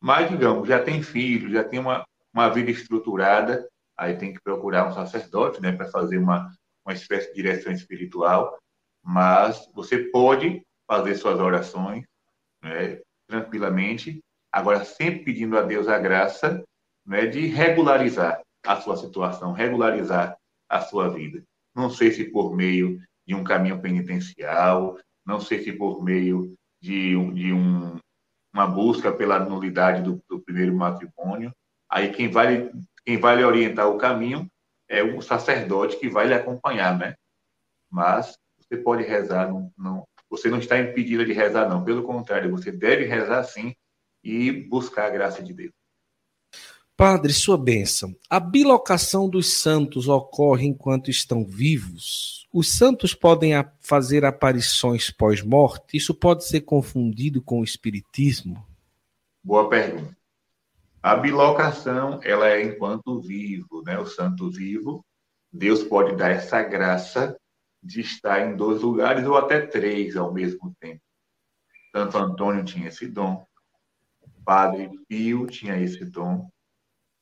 Mas, 0.01 0.31
digamos, 0.31 0.69
já 0.69 0.83
tem 0.83 1.03
filho, 1.03 1.51
já 1.51 1.65
tem 1.65 1.79
uma, 1.79 2.07
uma 2.33 2.49
vida 2.49 2.71
estruturada, 2.71 3.67
aí 3.97 4.17
tem 4.17 4.33
que 4.33 4.41
procurar 4.43 4.89
um 4.89 4.95
sacerdote 4.95 5.61
né, 5.61 5.73
para 5.73 5.91
fazer 5.91 6.19
uma, 6.19 6.53
uma 6.85 6.93
espécie 6.93 7.29
de 7.29 7.35
direção 7.35 7.73
espiritual, 7.73 8.59
mas 9.03 9.69
você 9.75 9.99
pode 9.99 10.63
fazer 10.87 11.15
suas 11.17 11.39
orações 11.39 12.05
né, 12.63 13.01
tranquilamente, 13.27 14.21
agora 14.51 14.85
sempre 14.85 15.25
pedindo 15.25 15.59
a 15.59 15.63
Deus 15.63 15.89
a 15.89 15.99
graça 15.99 16.63
né, 17.05 17.27
de 17.27 17.47
regularizar 17.47 18.41
a 18.65 18.81
sua 18.81 18.97
situação, 18.97 19.53
regularizar 19.53 20.37
a 20.69 20.81
sua 20.81 21.09
vida. 21.09 21.43
Não 21.75 21.91
sei 21.91 22.13
se 22.13 22.25
por 22.25 22.55
meio 22.55 23.01
de 23.27 23.35
um 23.35 23.43
caminho 23.43 23.81
penitencial, 23.81 24.99
não 25.27 25.41
sei 25.41 25.63
se 25.63 25.73
por 25.73 26.03
meio 26.03 26.55
de, 26.81 27.15
de 27.33 27.53
um, 27.53 27.99
uma 28.53 28.67
busca 28.67 29.13
pela 29.13 29.39
nulidade 29.39 30.03
do, 30.03 30.23
do, 30.29 30.41
primeiro 30.41 30.75
matrimônio. 30.75 31.53
Aí 31.89 32.13
quem 32.13 32.29
vai, 32.29 32.71
quem 33.05 33.19
vai 33.19 33.37
lhe 33.37 33.45
orientar 33.45 33.89
o 33.89 33.99
caminho 33.99 34.47
é 34.89 35.03
o 35.03 35.23
sacerdote 35.23 35.99
que 35.99 36.09
vai 36.09 36.27
lhe 36.27 36.35
acompanhar, 36.35 36.99
né? 36.99 37.15
Mas 37.91 38.37
você 38.73 38.77
pode 38.79 39.03
rezar, 39.03 39.49
não, 39.51 39.71
não, 39.77 40.09
você 40.31 40.49
não 40.49 40.59
está 40.59 40.79
impedida 40.79 41.27
de 41.27 41.33
rezar, 41.33 41.69
não. 41.69 41.85
Pelo 41.85 42.03
contrário, 42.05 42.51
você 42.51 42.73
deve 42.73 43.05
rezar 43.05 43.45
sim 43.45 43.75
e 44.25 44.51
buscar 44.51 45.07
a 45.07 45.11
graça 45.11 45.43
de 45.43 45.53
Deus. 45.53 45.73
Padre, 46.97 47.33
sua 47.33 47.59
bênção. 47.59 48.15
A 48.31 48.41
bilocação 48.41 49.29
dos 49.29 49.53
santos 49.53 50.09
ocorre 50.09 50.67
enquanto 50.67 51.11
estão 51.11 51.45
vivos? 51.45 52.49
Os 52.53 52.73
santos 52.77 53.15
podem 53.15 53.53
fazer 53.81 54.25
aparições 54.25 55.11
pós-morte? 55.11 55.97
Isso 55.97 56.15
pode 56.15 56.47
ser 56.47 56.63
confundido 56.63 57.43
com 57.43 57.61
o 57.61 57.65
espiritismo? 57.65 58.65
Boa 59.45 59.69
pergunta. 59.69 60.17
A 61.03 61.17
bilocação, 61.17 62.21
ela 62.23 62.49
é 62.49 62.63
enquanto 62.63 63.21
vivo, 63.21 63.83
né? 63.85 63.99
O 63.99 64.07
santo 64.07 64.51
vivo, 64.51 65.05
Deus 65.53 65.83
pode 65.83 66.15
dar 66.15 66.31
essa 66.31 66.63
graça 66.63 67.37
de 67.83 68.01
estar 68.01 68.41
em 68.41 68.57
dois 68.57 68.83
lugares 68.83 69.27
ou 69.27 69.37
até 69.37 69.67
três 69.67 70.17
ao 70.17 70.33
mesmo 70.33 70.75
tempo. 70.79 71.03
Santo 71.95 72.17
Antônio 72.17 72.65
tinha 72.65 72.89
esse 72.89 73.07
dom, 73.07 73.47
Padre 74.45 74.91
Pio 75.09 75.47
tinha 75.47 75.79
esse 75.79 76.05
dom, 76.05 76.49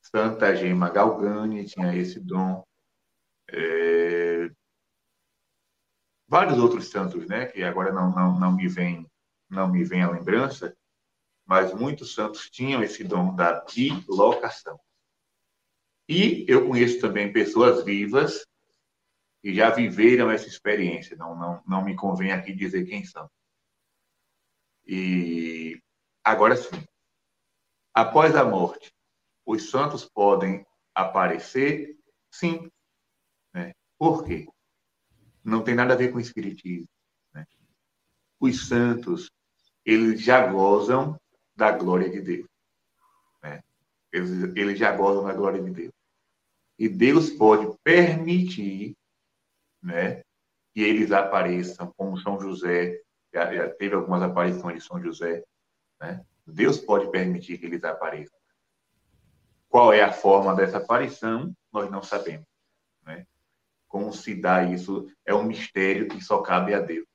Santa 0.01 0.55
Gema 0.55 0.91
Galgani 0.91 1.65
tinha 1.65 1.95
esse 1.95 2.21
dom. 2.21 2.65
É... 3.51 4.51
Vários 6.29 6.59
outros 6.59 6.89
santos, 6.91 7.27
né, 7.27 7.47
que 7.47 7.63
agora 7.63 7.93
não, 7.93 8.11
não, 8.13 8.39
não 8.39 8.53
me 8.53 8.69
vem 8.69 9.11
não 9.51 9.69
me 9.69 9.83
vem 9.83 10.03
a 10.03 10.11
lembrança, 10.11 10.77
mas 11.45 11.75
muitos 11.75 12.15
santos 12.15 12.49
tinham 12.49 12.83
esse 12.83 13.03
dom 13.03 13.35
da 13.35 13.65
bilocação. 13.65 14.79
E 16.09 16.45
eu 16.49 16.69
conheço 16.69 17.01
também 17.01 17.33
pessoas 17.33 17.85
vivas 17.85 18.47
que 19.41 19.55
já 19.55 19.71
viveram 19.71 20.31
essa 20.31 20.47
experiência. 20.47 21.17
Não, 21.17 21.35
não, 21.35 21.63
não 21.67 21.85
me 21.85 21.97
convém 21.97 22.33
aqui 22.33 22.53
dizer 22.53 22.85
quem 22.85 23.05
são. 23.05 23.31
E 24.87 25.81
agora 26.23 26.57
sim, 26.57 26.85
após 27.95 28.35
a 28.37 28.45
morte, 28.45 28.93
os 29.47 29.71
santos 29.71 30.05
podem 30.05 30.67
aparecer? 30.95 31.97
Sim. 32.31 32.71
Né? 33.53 33.73
Por 33.99 34.25
quê? 34.25 34.47
Não 35.43 35.63
tem 35.63 35.75
nada 35.75 35.95
a 35.95 35.97
ver 35.97 36.11
com 36.11 36.19
o 36.19 36.21
espiritismo. 36.21 36.89
Né? 37.33 37.47
Os 38.39 38.69
santos, 38.69 39.31
eles 39.85 40.21
já 40.21 40.47
gozam 40.47 41.19
da 41.57 41.73
glória 41.73 42.11
de 42.11 42.21
Deus. 42.21 42.49
Né? 43.43 43.63
Eles, 44.13 44.31
eles 44.57 44.79
já 44.79 44.95
gozam 44.95 45.25
da 45.25 45.33
glória 45.33 45.63
de 45.63 45.71
Deus. 45.71 45.93
E 46.79 46.89
Deus 46.89 47.31
pode 47.31 47.77
permitir 47.83 48.97
né, 49.83 50.23
que 50.73 50.81
eles 50.81 51.13
apareçam, 51.13 51.93
como 51.97 52.19
São 52.19 52.41
José, 52.41 53.01
já, 53.33 53.53
já 53.53 53.69
teve 53.71 53.95
algumas 53.95 54.23
aparições 54.23 54.77
de 54.77 54.87
São 54.89 55.01
José. 55.03 55.45
Né? 56.01 56.25
Deus 56.47 56.79
pode 56.79 57.11
permitir 57.11 57.59
que 57.59 57.67
eles 57.67 57.83
apareçam. 57.85 58.39
Qual 59.69 59.93
é 59.93 60.03
a 60.03 60.13
forma 60.13 60.55
dessa 60.55 60.79
aparição? 60.79 61.55
Nós 61.73 61.91
não 61.91 62.03
sabemos. 62.03 62.47
Né? 63.05 63.27
Como 63.89 64.13
se 64.13 64.35
dá 64.35 64.65
isso 64.65 65.09
é 65.25 65.35
um 65.35 65.45
mistério 65.45 66.09
que 66.09 66.21
só 66.21 66.43
cabe 66.43 66.75
a 66.75 66.81
Deus. 66.81 67.07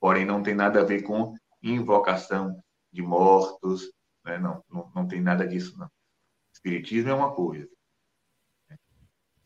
Porém, 0.00 0.24
não 0.24 0.42
tem 0.42 0.54
nada 0.54 0.80
a 0.80 0.84
ver 0.84 1.02
com 1.02 1.34
invocação 1.62 2.58
de 2.90 3.02
mortos, 3.02 3.92
né? 4.24 4.38
não, 4.38 4.64
não, 4.68 4.90
não 4.94 5.06
tem 5.06 5.20
nada 5.20 5.46
disso, 5.46 5.78
não. 5.78 5.90
Espiritismo 6.52 7.10
é 7.10 7.14
uma 7.14 7.34
coisa. 7.34 7.68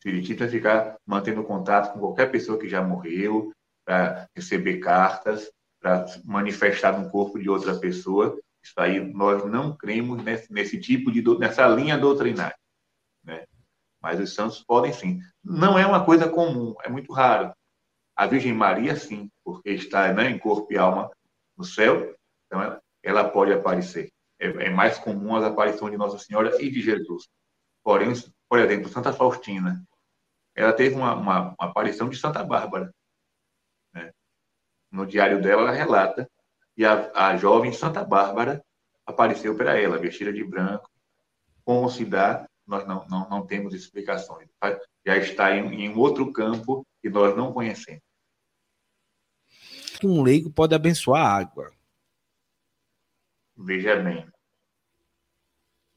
Espiritismo 0.07 0.45
é 0.45 0.49
ficar 0.49 0.97
mantendo 1.05 1.43
contato 1.43 1.91
com 1.91 1.99
qualquer 1.99 2.31
pessoa 2.31 2.57
que 2.57 2.69
já 2.69 2.81
morreu, 2.81 3.51
para 3.83 4.29
receber 4.33 4.77
cartas, 4.77 5.51
para 5.81 6.05
manifestar 6.23 6.97
no 6.97 7.09
corpo 7.09 7.37
de 7.37 7.49
outra 7.49 7.77
pessoa. 7.77 8.39
Isso 8.63 8.73
aí 8.77 9.01
nós 9.01 9.43
não 9.45 9.75
cremos 9.75 10.23
nesse, 10.23 10.51
nesse 10.51 10.79
tipo 10.79 11.11
de 11.11 11.21
nessa 11.37 11.67
linha 11.67 11.97
doutrinária, 11.97 12.55
né? 13.21 13.45
Mas 14.01 14.17
os 14.19 14.33
santos 14.33 14.63
podem 14.63 14.93
sim. 14.93 15.19
Não 15.43 15.77
é 15.77 15.85
uma 15.85 16.05
coisa 16.05 16.29
comum, 16.29 16.73
é 16.83 16.89
muito 16.89 17.11
raro. 17.11 17.53
A 18.15 18.25
Virgem 18.25 18.53
Maria 18.53 18.95
sim, 18.95 19.29
porque 19.43 19.71
está 19.71 20.13
né, 20.13 20.29
em 20.29 20.39
corpo 20.39 20.71
e 20.71 20.77
alma 20.77 21.11
no 21.57 21.65
céu, 21.65 22.15
então 22.45 22.61
ela, 22.61 22.81
ela 23.03 23.29
pode 23.29 23.51
aparecer. 23.51 24.09
É, 24.39 24.47
é, 24.47 24.69
mais 24.69 24.97
comum 24.99 25.35
as 25.35 25.43
aparições 25.43 25.91
de 25.91 25.97
Nossa 25.97 26.17
Senhora 26.17 26.61
e 26.61 26.69
de 26.69 26.81
Jesus. 26.81 27.27
Porém, 27.83 28.13
por 28.47 28.59
exemplo, 28.59 28.89
Santa 28.89 29.11
Faustina, 29.11 29.83
ela 30.57 30.73
teve 30.73 30.95
uma, 30.95 31.13
uma, 31.13 31.39
uma 31.49 31.55
aparição 31.59 32.09
de 32.09 32.17
Santa 32.17 32.43
Bárbara. 32.43 32.91
Né? 33.93 34.11
No 34.91 35.05
diário 35.05 35.39
dela, 35.39 35.61
ela 35.61 35.71
relata 35.71 36.27
e 36.75 36.83
a, 36.83 37.11
a 37.13 37.37
jovem 37.37 37.71
Santa 37.71 38.03
Bárbara 38.03 38.65
apareceu 39.05 39.55
para 39.55 39.79
ela, 39.79 39.99
vestida 39.99 40.33
de 40.33 40.43
branco. 40.43 40.89
Como 41.63 41.89
se 41.89 42.03
dá, 42.03 42.49
nós 42.65 42.87
não, 42.87 43.07
não, 43.07 43.29
não 43.29 43.45
temos 43.45 43.75
explicações. 43.75 44.49
Já 45.05 45.17
está 45.17 45.55
em, 45.55 45.85
em 45.85 45.95
outro 45.95 46.33
campo 46.33 46.85
que 47.01 47.09
nós 47.09 47.37
não 47.37 47.53
conhecemos. 47.53 48.01
Um 50.03 50.23
leigo 50.23 50.51
pode 50.51 50.73
abençoar 50.73 51.23
a 51.23 51.37
água. 51.37 51.71
Veja 53.55 53.95
bem. 53.95 54.27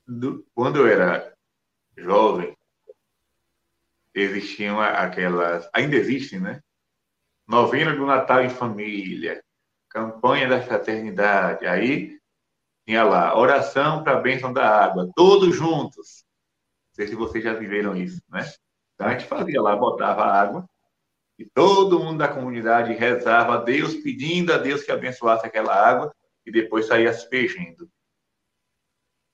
Do, 0.07 0.47
quando 0.55 0.77
eu 0.77 0.87
era 0.87 1.35
jovem, 1.97 2.57
existiam 4.15 4.81
aquelas, 4.81 5.69
ainda 5.73 5.97
existem, 5.97 6.41
né? 6.41 6.61
Novena 7.47 7.95
do 7.95 8.07
Natal 8.07 8.43
em 8.43 8.49
família, 8.49 9.43
campanha 9.89 10.49
da 10.49 10.63
fraternidade. 10.63 11.67
Aí 11.67 12.19
tinha 12.87 13.05
lá, 13.05 13.37
oração 13.37 14.03
para 14.03 14.19
a 14.19 14.21
bênção 14.21 14.53
da 14.53 14.85
água, 14.85 15.11
todos 15.15 15.55
juntos. 15.55 16.25
Não 16.91 16.95
sei 16.95 17.09
se 17.09 17.15
vocês 17.15 17.45
já 17.45 17.55
viveram 17.55 17.97
isso, 17.97 18.23
né? 18.29 18.43
Então 18.95 19.07
a 19.07 19.13
gente 19.13 19.27
fazia 19.27 19.61
lá, 19.63 19.75
botava 19.77 20.25
água 20.25 20.69
e 21.39 21.45
todo 21.47 21.99
mundo 21.99 22.19
da 22.19 22.29
comunidade 22.29 22.93
rezava 22.93 23.55
a 23.55 23.65
Deus, 23.65 23.95
pedindo 23.95 24.53
a 24.53 24.59
Deus 24.59 24.83
que 24.83 24.93
abençoasse 24.93 25.47
aquela 25.47 25.75
água 25.75 26.15
e 26.45 26.53
depois 26.53 26.87
saía 26.87 27.11
aspergindo. 27.11 27.91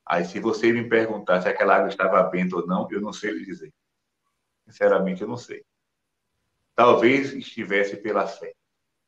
Aí, 0.07 0.25
se 0.25 0.39
você 0.39 0.73
me 0.73 0.89
perguntar 0.89 1.43
se 1.43 1.49
aquela 1.49 1.75
água 1.75 1.89
estava 1.89 2.23
benta 2.23 2.55
ou 2.55 2.67
não, 2.67 2.87
eu 2.93 3.01
não 3.01 3.13
sei 3.13 3.33
lhe 3.33 3.45
dizer. 3.45 3.73
Sinceramente, 4.67 5.23
eu 5.23 5.29
não 5.29 5.37
sei. 5.37 5.65
Talvez 6.75 7.33
estivesse 7.33 7.97
pela 7.97 8.27
fé, 8.27 8.53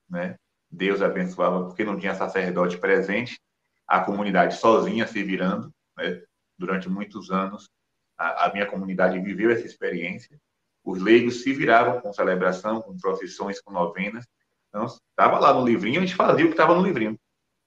né? 0.09 0.37
Deus 0.71 1.03
abençoava 1.03 1.67
porque 1.67 1.85
não 1.85 1.99
tinha 1.99 2.15
sacerdote 2.15 2.79
presente, 2.79 3.41
a 3.87 4.01
comunidade 4.01 4.57
sozinha 4.57 5.07
se 5.07 5.23
virando, 5.23 5.73
né? 5.97 6.23
Durante 6.57 6.89
muitos 6.89 7.31
anos, 7.31 7.71
a, 8.17 8.47
a 8.47 8.53
minha 8.53 8.67
comunidade 8.67 9.19
viveu 9.21 9.51
essa 9.51 9.67
experiência. 9.67 10.39
Os 10.85 11.01
leigos 11.01 11.43
se 11.43 11.53
viravam 11.53 12.01
com 12.01 12.13
celebração, 12.13 12.81
com 12.81 12.97
procissões, 12.97 13.61
com 13.61 13.73
novenas. 13.73 14.27
Então, 14.69 14.87
estava 14.87 15.39
lá 15.39 15.53
no 15.53 15.65
livrinho, 15.65 16.01
a 16.01 16.05
gente 16.05 16.17
fazia 16.17 16.45
o 16.45 16.49
que 16.49 16.55
estava 16.55 16.75
no 16.75 16.83
livrinho. 16.83 17.19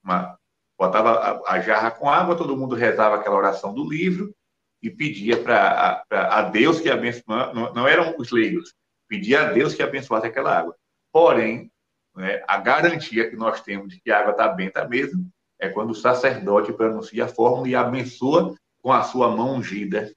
Uma, 0.03 0.37
botava 0.77 1.11
a, 1.11 1.53
a, 1.53 1.59
jarra 1.59 1.91
com 1.91 2.09
água, 2.09 2.35
todo 2.35 2.57
mundo 2.57 2.75
rezava 2.75 3.15
aquela 3.15 3.37
oração 3.37 3.73
do 3.73 3.87
livro, 3.87 4.33
e 4.81 4.89
pedia 4.89 5.41
para 5.41 6.03
a 6.09 6.41
Deus 6.43 6.79
que 6.79 6.89
abençoasse, 6.89 7.23
não, 7.53 7.73
não, 7.73 7.87
eram 7.87 8.15
os 8.17 8.31
leigos, 8.31 8.73
pedia 9.07 9.41
a 9.41 9.51
Deus 9.51 9.75
que 9.75 9.83
abençoasse 9.83 10.27
aquela 10.27 10.57
água. 10.57 10.75
Porém, 11.11 11.71
né, 12.15 12.43
a 12.47 12.57
garantia 12.57 13.29
que 13.29 13.35
nós 13.35 13.61
temos 13.61 13.89
de 13.89 14.01
que 14.01 14.11
a 14.11 14.19
água 14.19 14.31
está 14.31 14.47
benta 14.47 14.87
mesmo 14.87 15.29
é 15.59 15.69
quando 15.69 15.91
o 15.91 15.95
sacerdote 15.95 16.73
pronuncia 16.73 17.25
a 17.25 17.27
fórmula 17.27 17.67
e 17.67 17.75
abençoa 17.75 18.55
com 18.81 18.91
a 18.91 19.03
sua 19.03 19.29
mão 19.29 19.55
ungida. 19.55 20.11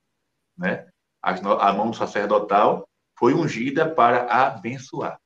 Né? 0.56 0.88
A, 1.22 1.72
mão 1.72 1.90
do 1.90 1.96
sacerdotal 1.96 2.88
foi 3.18 3.34
ungida 3.34 3.88
para 3.88 4.24
abençoar. 4.24 5.18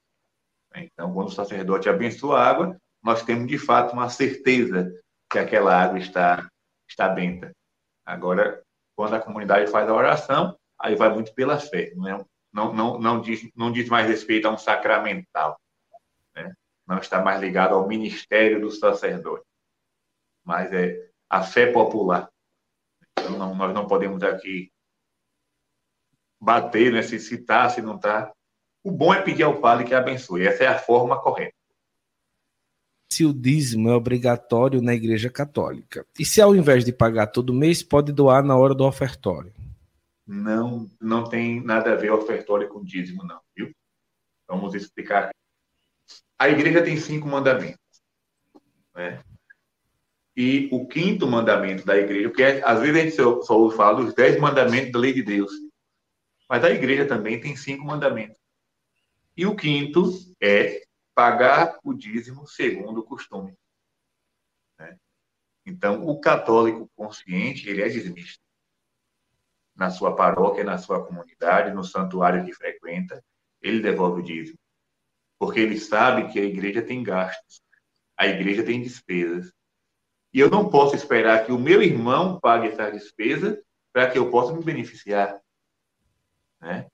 Então, 0.75 1.13
quando 1.15 1.29
o 1.29 1.33
sacerdote 1.33 1.89
abençoa 1.89 2.39
a 2.39 2.49
água, 2.49 2.77
nós 3.03 3.23
temos 3.23 3.47
de 3.47 3.59
fato 3.59 3.93
uma 3.93 4.09
certeza 4.09 4.93
que 5.31 5.39
aquela 5.39 5.75
água 5.75 5.99
está, 5.99 6.49
está 6.89 7.09
benta. 7.09 7.53
Agora, 8.05 8.63
quando 8.99 9.15
a 9.15 9.21
comunidade 9.21 9.71
faz 9.71 9.89
a 9.89 9.95
oração, 9.95 10.59
aí 10.77 10.97
vai 10.97 11.09
muito 11.09 11.33
pela 11.33 11.57
fé, 11.57 11.93
não, 11.95 12.09
é, 12.09 12.25
não, 12.53 12.75
não, 12.75 12.99
não, 12.99 13.21
diz, 13.21 13.49
não 13.55 13.71
diz 13.71 13.89
mais 13.89 14.09
respeito 14.09 14.49
a 14.49 14.51
um 14.51 14.59
sacramental, 14.59 15.57
né? 16.35 16.53
não 16.85 16.99
está 16.99 17.23
mais 17.23 17.41
ligado 17.41 17.77
ao 17.77 17.87
ministério 17.87 18.61
do 18.61 18.73
sacerdote, 18.73 19.47
mas 20.45 20.73
é 20.73 21.11
a 21.31 21.45
fé 21.45 21.71
popular. 21.71 22.29
Então, 23.17 23.39
não, 23.39 23.55
nós 23.55 23.73
não 23.73 23.87
podemos 23.87 24.21
aqui 24.25 24.73
bater, 26.41 26.93
né, 26.93 27.01
se 27.01 27.15
está, 27.15 27.71
se 27.71 27.81
não 27.81 27.95
está. 27.95 28.33
O 28.83 28.91
bom 28.91 29.15
é 29.15 29.23
pedir 29.23 29.45
ao 29.45 29.61
padre 29.61 29.85
que 29.85 29.95
abençoe, 29.95 30.45
essa 30.45 30.65
é 30.65 30.67
a 30.67 30.77
forma 30.77 31.23
correta 31.23 31.55
se 33.09 33.25
o 33.25 33.33
dízimo 33.33 33.89
é 33.89 33.95
obrigatório 33.95 34.83
na 34.83 34.95
Igreja 34.95 35.31
Católica. 35.31 36.07
E 36.19 36.25
se 36.25 36.41
ao 36.41 36.55
invés 36.55 36.85
de 36.85 36.93
pagar 36.93 37.29
todo 37.29 37.55
mês, 37.55 37.83
pode 37.83 38.13
doar 38.13 38.45
na 38.45 38.57
hora 38.57 38.75
do 38.75 38.85
ofertório? 38.85 39.53
Não, 40.27 40.91
não 41.01 41.25
tem 41.25 41.63
nada 41.65 41.93
a 41.93 41.97
ver 41.97 42.13
ofertório 42.13 42.69
com 42.69 42.85
dízimo, 42.85 43.25
não, 43.25 43.41
viu? 43.57 43.71
Vamos 44.47 44.75
explicar. 44.75 45.31
A 46.39 46.49
Igreja 46.49 46.83
tem 46.83 46.97
cinco 46.99 47.27
mandamentos, 47.27 47.79
né? 48.95 49.23
E 50.37 50.69
o 50.71 50.87
quinto 50.87 51.27
mandamento 51.27 51.85
da 51.85 51.97
Igreja, 51.97 52.31
que 52.31 52.43
é, 52.43 52.63
às 52.65 52.79
vezes 52.79 52.95
a 52.95 53.05
gente 53.05 53.17
só, 53.17 53.71
falar 53.71 53.95
dos 53.95 54.15
dez 54.15 54.39
mandamentos 54.39 54.93
da 54.93 54.99
lei 54.99 55.13
de 55.13 55.23
Deus, 55.23 55.51
mas 56.49 56.63
a 56.63 56.71
Igreja 56.71 57.07
também 57.07 57.41
tem 57.41 57.57
cinco 57.57 57.85
mandamentos. 57.85 58.37
E 59.37 59.47
o 59.47 59.57
quinto 59.57 60.13
é 60.41 60.83
pagar 61.19 61.81
o 61.83 61.93
dízimo 61.93 62.47
segundo 62.47 63.01
o 63.01 63.03
costume. 63.03 63.53
Né? 64.79 64.97
Então, 65.67 66.07
o 66.07 66.21
católico 66.21 66.89
consciente, 66.95 67.69
ele 67.69 67.83
é 67.83 67.89
dizimista. 67.89 68.41
Na 69.75 69.91
sua 69.91 70.15
paróquia, 70.15 70.63
na 70.63 70.79
sua 70.79 71.05
comunidade, 71.05 71.75
no 71.75 71.83
santuário 71.83 72.45
que 72.45 72.53
frequenta, 72.53 73.21
ele 73.61 73.81
devolve 73.81 74.21
o 74.21 74.25
dízimo. 74.25 74.61
Porque 75.41 75.59
ele 75.59 75.77
sabe 75.81 76.31
que 76.31 76.39
a 76.39 76.45
igreja 76.45 76.83
tem 76.83 77.03
gastos, 77.03 77.61
a 78.17 78.29
igreja 78.29 78.63
tem 78.63 78.81
despesas. 78.81 79.53
E 80.33 80.39
eu 80.39 80.49
não 80.49 80.71
posso 80.71 80.95
esperar 80.95 81.45
que 81.45 81.51
o 81.51 81.59
meu 81.59 81.83
irmão 81.83 82.39
pague 82.39 82.69
essa 82.69 82.93
despesa 82.93 83.61
para 83.93 84.09
que 84.09 84.19
eu 84.19 84.31
possa 84.31 84.53
me 84.53 84.63
beneficiar. 84.63 85.41
Né? 86.61 86.87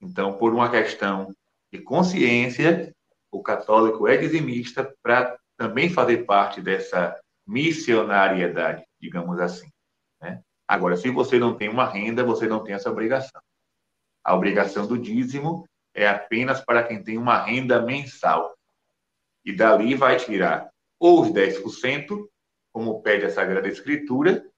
Então, 0.00 0.38
por 0.38 0.54
uma 0.54 0.70
questão 0.70 1.30
de 1.70 1.78
consciência, 1.82 2.95
o 3.36 3.42
católico 3.42 4.08
é 4.08 4.16
dizimista 4.16 4.94
para 5.02 5.38
também 5.58 5.90
fazer 5.90 6.24
parte 6.24 6.60
dessa 6.60 7.18
missionariedade, 7.46 8.84
digamos 9.00 9.38
assim. 9.38 9.68
Né? 10.20 10.42
Agora, 10.66 10.96
se 10.96 11.10
você 11.10 11.38
não 11.38 11.56
tem 11.56 11.68
uma 11.68 11.86
renda, 11.86 12.24
você 12.24 12.46
não 12.46 12.64
tem 12.64 12.74
essa 12.74 12.90
obrigação. 12.90 13.40
A 14.24 14.34
obrigação 14.34 14.86
do 14.86 14.98
dízimo 14.98 15.68
é 15.94 16.08
apenas 16.08 16.64
para 16.64 16.82
quem 16.82 17.02
tem 17.02 17.18
uma 17.18 17.42
renda 17.42 17.80
mensal. 17.80 18.56
E 19.44 19.52
dali 19.52 19.94
vai 19.94 20.16
tirar 20.16 20.70
ou 20.98 21.22
os 21.22 21.28
10%, 21.28 22.26
como 22.72 23.02
pede 23.02 23.26
a 23.26 23.30
Sagrada 23.30 23.68
Escritura, 23.68 24.48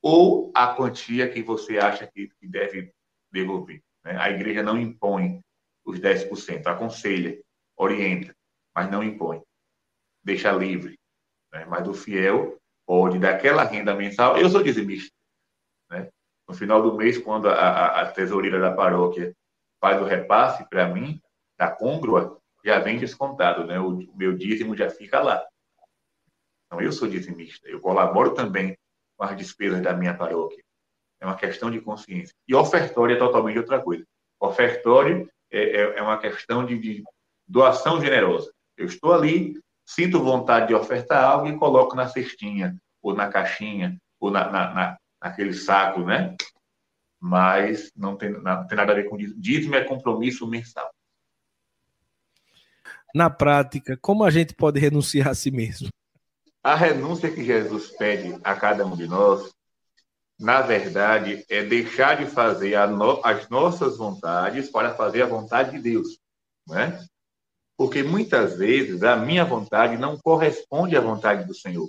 ou 0.00 0.52
a 0.54 0.74
quantia 0.74 1.28
que 1.28 1.42
você 1.42 1.78
acha 1.78 2.06
que, 2.06 2.30
deve 2.40 2.92
devolver. 3.32 3.82
Né? 4.04 4.16
A 4.16 4.30
igreja 4.30 4.62
não 4.62 4.78
impõe 4.78 5.40
os 5.84 5.98
10%, 5.98 6.66
aconselha, 6.66 7.36
orienta, 7.78 8.34
mas 8.74 8.90
não 8.90 9.02
impõe. 9.02 9.42
Deixa 10.22 10.52
livre. 10.52 10.98
Né? 11.52 11.64
Mas 11.66 11.86
o 11.88 11.94
fiel 11.94 12.58
pode, 12.86 13.18
daquela 13.18 13.64
renda 13.64 13.94
mensal, 13.94 14.36
eu 14.36 14.50
sou 14.50 14.62
dizimista. 14.62 15.14
Né? 15.90 16.10
No 16.48 16.54
final 16.54 16.82
do 16.82 16.94
mês, 16.94 17.18
quando 17.18 17.48
a, 17.48 18.02
a, 18.02 18.12
tesoureira 18.12 18.58
da 18.58 18.74
paróquia 18.74 19.34
faz 19.80 20.00
o 20.00 20.04
repasse 20.04 20.68
para 20.68 20.88
mim, 20.88 21.20
da 21.56 21.70
congruã, 21.70 22.36
já 22.64 22.78
vem 22.80 22.98
descontado, 22.98 23.64
né? 23.64 23.78
O, 23.78 23.98
o 23.98 24.16
meu 24.16 24.36
dízimo 24.36 24.76
já 24.76 24.90
fica 24.90 25.20
lá. 25.20 25.46
Então, 26.66 26.80
eu 26.80 26.92
sou 26.92 27.08
dizimista. 27.08 27.68
Eu 27.68 27.80
colaboro 27.80 28.34
também 28.34 28.76
com 29.16 29.24
as 29.24 29.36
despesas 29.36 29.80
da 29.80 29.94
minha 29.94 30.16
paróquia. 30.16 30.62
É 31.20 31.26
uma 31.26 31.36
questão 31.36 31.70
de 31.70 31.80
consciência. 31.80 32.34
E 32.46 32.54
ofertório 32.54 33.16
é 33.16 33.18
totalmente 33.18 33.58
outra 33.58 33.80
coisa. 33.82 34.04
Ofertório 34.40 35.28
é, 35.50 35.58
é, 35.58 35.98
é 35.98 36.02
uma 36.02 36.18
questão 36.18 36.64
de, 36.64 36.78
de, 36.78 37.02
doação 37.48 38.00
generosa. 38.00 38.52
Eu 38.76 38.86
estou 38.86 39.12
ali, 39.12 39.54
sinto 39.86 40.22
vontade 40.22 40.68
de 40.68 40.74
ofertar 40.74 41.24
algo 41.24 41.48
e 41.48 41.58
coloco 41.58 41.96
na 41.96 42.06
cestinha, 42.06 42.76
ou 43.02 43.14
na 43.14 43.28
caixinha, 43.28 43.96
ou 44.20 44.30
na, 44.30 44.50
na, 44.50 44.74
na 44.74 44.98
naquele 45.20 45.52
saco, 45.52 46.00
né? 46.02 46.36
Mas 47.20 47.90
não 47.96 48.16
tem, 48.16 48.30
não 48.30 48.66
tem 48.66 48.76
nada 48.76 48.92
a 48.92 48.94
ver 48.94 49.08
com 49.08 49.16
dízimo. 49.16 49.40
Dízimo 49.40 49.74
é 49.74 49.84
compromisso 49.84 50.46
mensal. 50.46 50.88
Na 53.14 53.28
prática, 53.28 53.98
como 54.00 54.22
a 54.22 54.30
gente 54.30 54.54
pode 54.54 54.78
renunciar 54.78 55.28
a 55.28 55.34
si 55.34 55.50
mesmo? 55.50 55.88
A 56.62 56.74
renúncia 56.74 57.32
que 57.32 57.44
Jesus 57.44 57.88
pede 57.96 58.38
a 58.44 58.54
cada 58.54 58.86
um 58.86 58.94
de 58.94 59.08
nós, 59.08 59.52
na 60.38 60.60
verdade, 60.60 61.44
é 61.48 61.64
deixar 61.64 62.16
de 62.16 62.26
fazer 62.26 62.86
no, 62.88 63.20
as 63.24 63.48
nossas 63.48 63.96
vontades 63.96 64.70
para 64.70 64.94
fazer 64.94 65.22
a 65.22 65.26
vontade 65.26 65.72
de 65.72 65.78
Deus, 65.80 66.18
né? 66.66 67.04
Porque 67.78 68.02
muitas 68.02 68.58
vezes 68.58 69.04
a 69.04 69.14
minha 69.14 69.44
vontade 69.44 69.96
não 69.96 70.18
corresponde 70.18 70.96
à 70.96 71.00
vontade 71.00 71.44
do 71.44 71.54
Senhor. 71.54 71.88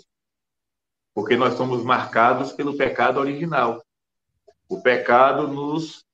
Porque 1.16 1.36
nós 1.36 1.56
somos 1.56 1.84
marcados 1.84 2.52
pelo 2.52 2.78
pecado 2.78 3.20
original. 3.20 3.84
O 4.70 4.80
pecado 4.84 5.48
nos 5.48 6.06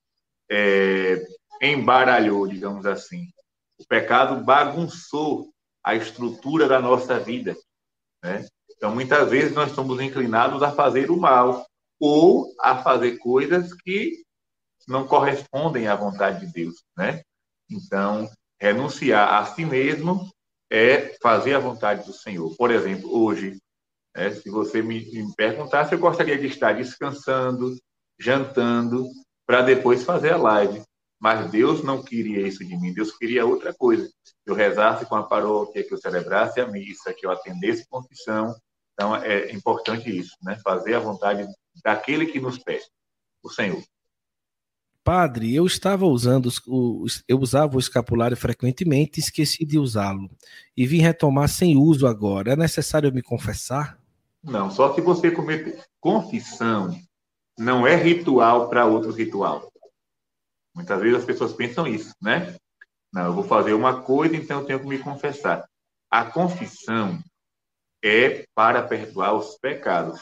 é, 0.50 1.22
embaralhou, 1.60 2.48
digamos 2.48 2.86
assim. 2.86 3.28
O 3.78 3.86
pecado 3.86 4.42
bagunçou 4.42 5.52
a 5.84 5.94
estrutura 5.94 6.66
da 6.66 6.80
nossa 6.80 7.20
vida. 7.20 7.54
Né? 8.22 8.46
Então, 8.70 8.94
muitas 8.94 9.30
vezes 9.30 9.54
nós 9.54 9.72
somos 9.72 10.00
inclinados 10.00 10.62
a 10.62 10.72
fazer 10.72 11.10
o 11.10 11.18
mal 11.18 11.66
ou 12.00 12.50
a 12.62 12.82
fazer 12.82 13.18
coisas 13.18 13.74
que 13.74 14.24
não 14.88 15.06
correspondem 15.06 15.86
à 15.86 15.94
vontade 15.94 16.46
de 16.46 16.52
Deus, 16.52 16.82
né? 16.96 17.22
Então, 17.68 18.30
renunciar 18.60 19.34
a 19.34 19.44
si 19.46 19.64
mesmo 19.64 20.30
é 20.70 21.16
fazer 21.22 21.54
a 21.54 21.60
vontade 21.60 22.06
do 22.06 22.12
Senhor. 22.12 22.54
Por 22.56 22.70
exemplo, 22.70 23.10
hoje, 23.16 23.58
né, 24.16 24.30
se 24.30 24.50
você 24.50 24.82
me, 24.82 25.04
me 25.12 25.34
perguntar 25.36 25.86
se 25.86 25.94
eu 25.94 25.98
gostaria 25.98 26.38
de 26.38 26.46
estar 26.46 26.72
descansando, 26.72 27.76
jantando, 28.18 29.06
para 29.46 29.62
depois 29.62 30.04
fazer 30.04 30.32
a 30.32 30.36
live. 30.36 30.82
Mas 31.20 31.50
Deus 31.50 31.82
não 31.82 32.02
queria 32.02 32.46
isso 32.46 32.64
de 32.64 32.76
mim, 32.76 32.92
Deus 32.92 33.16
queria 33.16 33.46
outra 33.46 33.72
coisa. 33.72 34.08
Que 34.44 34.50
eu 34.50 34.54
rezasse 34.54 35.06
com 35.06 35.16
a 35.16 35.22
paróquia, 35.22 35.82
que 35.82 35.94
eu 35.94 35.98
celebrasse 35.98 36.60
a 36.60 36.66
missa, 36.66 37.14
que 37.14 37.26
eu 37.26 37.30
atendesse 37.30 37.86
confissão, 37.88 38.54
então, 38.96 39.14
é 39.14 39.52
importante 39.52 40.08
isso, 40.08 40.34
né? 40.42 40.58
Fazer 40.64 40.94
a 40.94 41.00
vontade 41.00 41.46
daquele 41.84 42.26
que 42.26 42.40
nos 42.40 42.58
pede, 42.58 42.86
o 43.42 43.50
Senhor. 43.50 43.82
Padre, 45.06 45.54
eu 45.54 45.64
estava 45.64 46.04
usando, 46.04 46.48
o, 46.66 47.06
eu 47.28 47.38
usava 47.38 47.76
o 47.76 47.78
escapulário 47.78 48.36
frequentemente, 48.36 49.20
esqueci 49.20 49.64
de 49.64 49.78
usá-lo 49.78 50.28
e 50.76 50.84
vim 50.84 50.98
retomar 50.98 51.48
sem 51.48 51.76
uso 51.76 52.08
agora. 52.08 52.54
É 52.54 52.56
necessário 52.56 53.14
me 53.14 53.22
confessar? 53.22 54.00
Não, 54.42 54.68
só 54.68 54.88
que 54.88 55.00
você 55.00 55.30
cometer 55.30 55.80
confissão 56.00 56.90
não 57.56 57.86
é 57.86 57.94
ritual 57.94 58.68
para 58.68 58.84
outro 58.84 59.12
ritual. 59.12 59.70
Muitas 60.74 61.00
vezes 61.00 61.18
as 61.18 61.24
pessoas 61.24 61.52
pensam 61.52 61.86
isso, 61.86 62.12
né? 62.20 62.56
Não, 63.12 63.26
eu 63.26 63.32
vou 63.32 63.44
fazer 63.44 63.74
uma 63.74 64.02
coisa, 64.02 64.34
então 64.34 64.58
eu 64.58 64.66
tenho 64.66 64.80
que 64.80 64.88
me 64.88 64.98
confessar. 64.98 65.68
A 66.10 66.24
confissão 66.24 67.20
é 68.02 68.44
para 68.56 68.82
perdoar 68.82 69.34
os 69.34 69.56
pecados. 69.56 70.20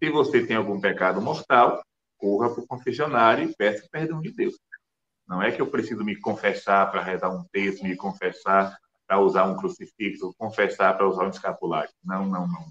Se 0.00 0.08
você 0.08 0.46
tem 0.46 0.56
algum 0.56 0.80
pecado 0.80 1.20
mortal, 1.20 1.82
corra 2.18 2.50
para 2.50 2.62
o 2.62 2.66
confessionário 2.66 3.48
e 3.48 3.54
peça 3.54 3.88
perdão 3.90 4.20
de 4.20 4.32
Deus. 4.32 4.58
Não 5.26 5.42
é 5.42 5.52
que 5.52 5.60
eu 5.60 5.70
preciso 5.70 6.04
me 6.04 6.16
confessar 6.16 6.90
para 6.90 7.02
rezar 7.02 7.30
um 7.30 7.44
texto, 7.52 7.82
me 7.82 7.96
confessar 7.96 8.76
para 9.06 9.20
usar 9.20 9.44
um 9.44 9.56
crucifixo, 9.56 10.34
confessar 10.36 10.96
para 10.96 11.08
usar 11.08 11.24
um 11.24 11.30
escapulário. 11.30 11.90
Não, 12.04 12.26
não, 12.26 12.46
não. 12.46 12.68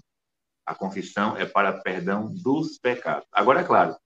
A 0.66 0.74
confissão 0.74 1.36
é 1.36 1.46
para 1.46 1.72
perdão 1.72 2.32
dos 2.32 2.78
pecados. 2.78 3.26
Agora, 3.32 3.60
é 3.60 3.64
claro, 3.64 3.96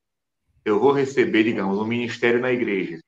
eu 0.65 0.79
vou 0.79 0.93
receber, 0.93 1.45
digamos, 1.45 1.79
um 1.79 1.85
ministério 1.85 2.41
na 2.41 2.53
igreja. 2.53 3.01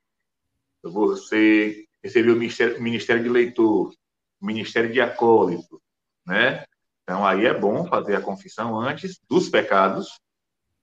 Eu 0.83 0.91
vou 0.91 1.17
ser, 1.17 1.87
receber 2.03 2.31
o 2.33 2.37
ministério, 2.37 2.83
ministério 2.83 3.23
de 3.23 3.29
leitor, 3.29 3.95
o 4.41 4.47
ministério 4.47 4.93
de 4.93 5.01
acólito, 5.01 5.81
né? 6.27 6.65
Então, 7.03 7.25
aí 7.25 7.47
é 7.47 7.53
bom 7.53 7.87
fazer 7.87 8.17
a 8.17 8.21
confissão 8.21 8.79
antes 8.81 9.21
dos 9.29 9.49
pecados 9.49 10.19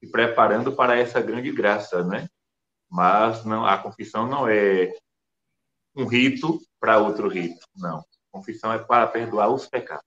e 0.01 0.07
preparando 0.07 0.73
para 0.73 0.97
essa 0.97 1.21
grande 1.21 1.51
graça, 1.51 2.03
né? 2.03 2.27
Mas 2.89 3.45
não, 3.45 3.65
a 3.65 3.77
confissão 3.77 4.27
não 4.27 4.47
é 4.47 4.93
um 5.95 6.05
rito 6.05 6.59
para 6.79 6.97
outro 6.97 7.27
rito, 7.27 7.65
não. 7.75 7.99
A 7.99 8.03
confissão 8.31 8.73
é 8.73 8.79
para 8.79 9.07
perdoar 9.07 9.49
os 9.49 9.67
pecados. 9.67 10.05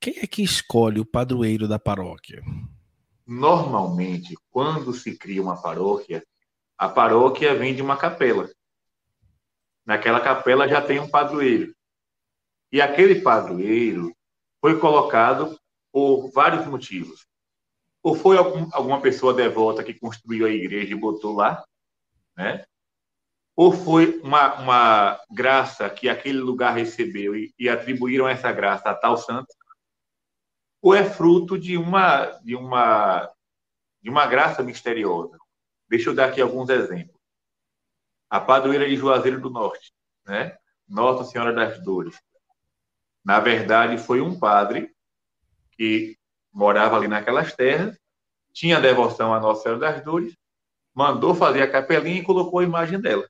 Quem 0.00 0.18
é 0.18 0.26
que 0.26 0.42
escolhe 0.42 0.98
o 0.98 1.06
padroeiro 1.06 1.68
da 1.68 1.78
paróquia? 1.78 2.42
Normalmente, 3.26 4.34
quando 4.50 4.92
se 4.92 5.16
cria 5.16 5.40
uma 5.40 5.62
paróquia, 5.62 6.24
a 6.76 6.88
paróquia 6.88 7.54
vem 7.54 7.74
de 7.74 7.80
uma 7.80 7.96
capela. 7.96 8.50
Naquela 9.86 10.20
capela 10.20 10.68
já 10.68 10.82
tem 10.82 10.98
um 10.98 11.08
padroeiro. 11.08 11.72
E 12.72 12.80
aquele 12.80 13.20
padroeiro 13.20 14.12
foi 14.60 14.78
colocado 14.78 15.58
por 15.92 16.30
vários 16.30 16.66
motivos. 16.66 17.26
Ou 18.02 18.14
foi 18.14 18.36
algum, 18.36 18.68
alguma 18.72 19.00
pessoa 19.00 19.32
devota 19.32 19.84
que 19.84 19.94
construiu 19.94 20.46
a 20.46 20.50
igreja 20.50 20.92
e 20.92 20.98
botou 20.98 21.34
lá, 21.34 21.64
né? 22.36 22.64
Ou 23.54 23.70
foi 23.70 24.18
uma, 24.20 24.54
uma 24.60 25.20
graça 25.30 25.88
que 25.88 26.08
aquele 26.08 26.40
lugar 26.40 26.74
recebeu 26.74 27.36
e, 27.36 27.54
e 27.58 27.68
atribuíram 27.68 28.26
essa 28.26 28.50
graça 28.50 28.90
a 28.90 28.94
tal 28.94 29.16
santo, 29.16 29.54
ou 30.80 30.94
é 30.94 31.08
fruto 31.08 31.58
de 31.58 31.76
uma, 31.76 32.26
de 32.42 32.56
uma, 32.56 33.30
de 34.02 34.10
uma 34.10 34.26
graça 34.26 34.62
misteriosa. 34.62 35.38
Deixa 35.88 36.10
eu 36.10 36.14
dar 36.14 36.30
aqui 36.30 36.40
alguns 36.40 36.70
exemplos. 36.70 37.20
A 38.28 38.40
padroeira 38.40 38.88
de 38.88 38.96
Juazeiro 38.96 39.40
do 39.40 39.50
Norte, 39.50 39.92
né? 40.26 40.56
Nossa 40.88 41.24
Senhora 41.24 41.52
das 41.52 41.78
Dores. 41.84 42.18
Na 43.24 43.38
verdade, 43.38 43.96
foi 43.98 44.20
um 44.20 44.38
padre 44.38 44.92
que 45.72 46.18
morava 46.52 46.96
ali 46.96 47.08
naquelas 47.08 47.54
terras, 47.54 47.98
tinha 48.52 48.80
devoção 48.80 49.32
à 49.32 49.40
Nossa 49.40 49.62
Senhora 49.62 49.80
das 49.80 50.04
Dores, 50.04 50.36
mandou 50.94 51.34
fazer 51.34 51.62
a 51.62 51.70
capelinha 51.70 52.20
e 52.20 52.24
colocou 52.24 52.60
a 52.60 52.64
imagem 52.64 53.00
dela. 53.00 53.26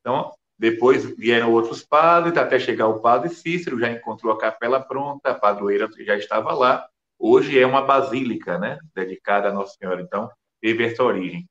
Então, 0.00 0.32
depois 0.58 1.04
vieram 1.16 1.52
outros 1.52 1.82
padres, 1.82 2.36
até 2.36 2.58
chegar 2.58 2.88
o 2.88 3.00
padre 3.00 3.30
Cícero, 3.30 3.78
já 3.78 3.90
encontrou 3.90 4.32
a 4.32 4.38
capela 4.38 4.80
pronta, 4.80 5.30
a 5.30 5.34
padroeira 5.34 5.88
já 6.00 6.16
estava 6.16 6.52
lá. 6.52 6.86
Hoje 7.18 7.58
é 7.58 7.66
uma 7.66 7.82
basílica, 7.82 8.58
né, 8.58 8.78
dedicada 8.94 9.48
a 9.48 9.52
Nossa 9.52 9.76
Senhora. 9.78 10.02
Então, 10.02 10.30
teve 10.60 10.84
essa 10.84 11.02
origem. 11.02 11.48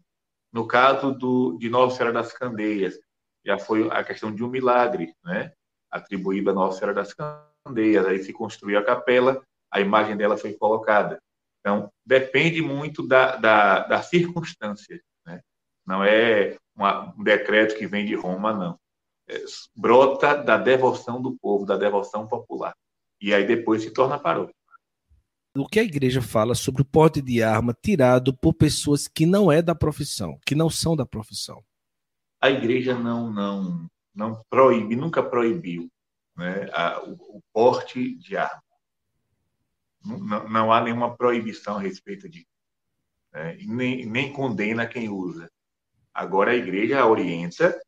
No 0.51 0.67
caso 0.67 1.11
do, 1.11 1.57
de 1.57 1.69
Nossa 1.69 1.97
Senhora 1.97 2.13
das 2.13 2.31
Candeias, 2.31 2.99
já 3.45 3.57
foi 3.57 3.89
a 3.89 4.03
questão 4.03 4.33
de 4.33 4.43
um 4.43 4.47
milagre, 4.47 5.13
né? 5.23 5.51
atribuída 5.91 6.51
a 6.51 6.53
Nossa 6.53 6.79
Senhora 6.79 6.93
das 6.93 7.13
Candeias. 7.13 8.05
Aí 8.05 8.23
se 8.23 8.33
construiu 8.33 8.79
a 8.79 8.83
capela, 8.83 9.41
a 9.73 9.81
imagem 9.81 10.15
dela 10.15 10.37
foi 10.37 10.53
colocada. 10.53 11.19
Então, 11.59 11.91
depende 12.05 12.61
muito 12.61 13.07
da, 13.07 13.35
da, 13.37 13.79
da 13.79 14.01
circunstância. 14.03 15.01
Né? 15.25 15.41
Não 15.85 16.03
é 16.03 16.57
uma, 16.75 17.13
um 17.17 17.23
decreto 17.23 17.75
que 17.75 17.87
vem 17.87 18.05
de 18.05 18.15
Roma, 18.15 18.53
não. 18.53 18.77
É, 19.27 19.43
brota 19.75 20.35
da 20.35 20.57
devoção 20.57 21.21
do 21.21 21.35
povo, 21.37 21.65
da 21.65 21.77
devoção 21.77 22.27
popular. 22.27 22.73
E 23.19 23.33
aí 23.33 23.47
depois 23.47 23.81
se 23.81 23.91
torna 23.91 24.19
paróquia. 24.19 24.53
O 25.55 25.67
que 25.67 25.79
a 25.79 25.83
igreja 25.83 26.21
fala 26.21 26.55
sobre 26.55 26.81
o 26.81 26.85
porte 26.85 27.21
de 27.21 27.41
arma 27.41 27.75
tirado 27.79 28.35
por 28.35 28.53
pessoas 28.53 29.07
que 29.07 29.25
não 29.25 29.51
é 29.51 29.61
da 29.61 29.73
profissão, 29.73 30.37
que 30.45 30.55
não 30.55 30.69
são 30.69 30.95
da 30.95 31.05
profissão? 31.05 31.63
A 32.41 32.49
igreja 32.49 32.95
não 32.95 33.31
não 33.31 33.87
não 34.13 34.43
proíbe, 34.49 34.95
nunca 34.95 35.23
proibiu 35.23 35.89
né, 36.35 36.69
a, 36.73 37.01
o, 37.03 37.37
o, 37.37 37.41
porte 37.53 38.15
de 38.15 38.35
arma. 38.35 38.61
Não, 40.03 40.49
não, 40.49 40.71
há 40.71 40.81
nenhuma 40.81 41.15
proibição 41.15 41.77
a 41.77 41.81
respeito 41.81 42.27
disso. 42.27 42.47
né? 43.31 43.57
nem, 43.65 44.05
nem 44.05 44.33
condena 44.33 44.85
quem 44.85 45.09
usa. 45.09 45.49
Agora 46.13 46.51
a 46.51 46.55
igreja 46.55 47.05
orienta 47.05 47.79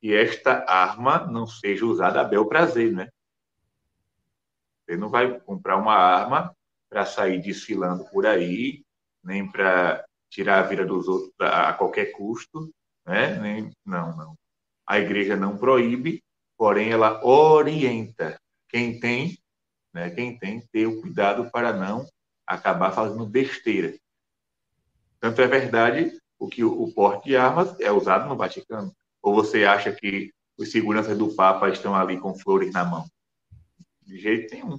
que 0.00 0.14
esta 0.14 0.64
arma 0.68 1.26
não 1.26 1.46
seja 1.46 1.84
usada 1.84 2.20
a 2.20 2.24
bel 2.24 2.46
prazer, 2.46 2.92
né? 2.92 3.08
Você 4.84 4.96
não 4.96 5.10
vai 5.10 5.40
comprar 5.40 5.76
uma 5.76 5.94
arma 5.94 6.54
para 6.88 7.04
sair 7.04 7.40
desfilando 7.40 8.04
por 8.10 8.24
aí, 8.24 8.84
nem 9.22 9.50
para 9.50 10.04
tirar 10.30 10.60
a 10.60 10.62
vida 10.62 10.86
dos 10.86 11.08
outros 11.08 11.32
a 11.40 11.72
qualquer 11.72 12.12
custo, 12.12 12.72
né? 13.04 13.38
Nem, 13.38 13.72
não, 13.84 14.16
não. 14.16 14.38
A 14.86 14.98
igreja 15.00 15.36
não 15.36 15.58
proíbe, 15.58 16.22
porém 16.56 16.90
ela 16.90 17.24
orienta 17.24 18.40
quem 18.68 19.00
tem, 19.00 19.36
né? 19.96 20.10
Quem 20.10 20.38
tem 20.38 20.60
ter 20.60 20.86
o 20.86 21.00
cuidado 21.00 21.50
para 21.50 21.72
não 21.72 22.06
acabar 22.46 22.92
fazendo 22.92 23.24
besteira. 23.24 23.98
Tanto 25.18 25.40
é 25.40 25.46
verdade 25.46 26.12
o 26.38 26.46
que 26.48 26.62
o 26.62 26.92
porte 26.92 27.30
de 27.30 27.36
armas 27.36 27.80
é 27.80 27.90
usado 27.90 28.28
no 28.28 28.36
Vaticano. 28.36 28.92
Ou 29.22 29.34
você 29.34 29.64
acha 29.64 29.90
que 29.90 30.30
os 30.58 30.70
seguranças 30.70 31.16
do 31.16 31.34
Papa 31.34 31.70
estão 31.70 31.94
ali 31.94 32.20
com 32.20 32.38
flores 32.38 32.70
na 32.72 32.84
mão? 32.84 33.06
De 34.02 34.18
jeito 34.18 34.54
nenhum. 34.54 34.78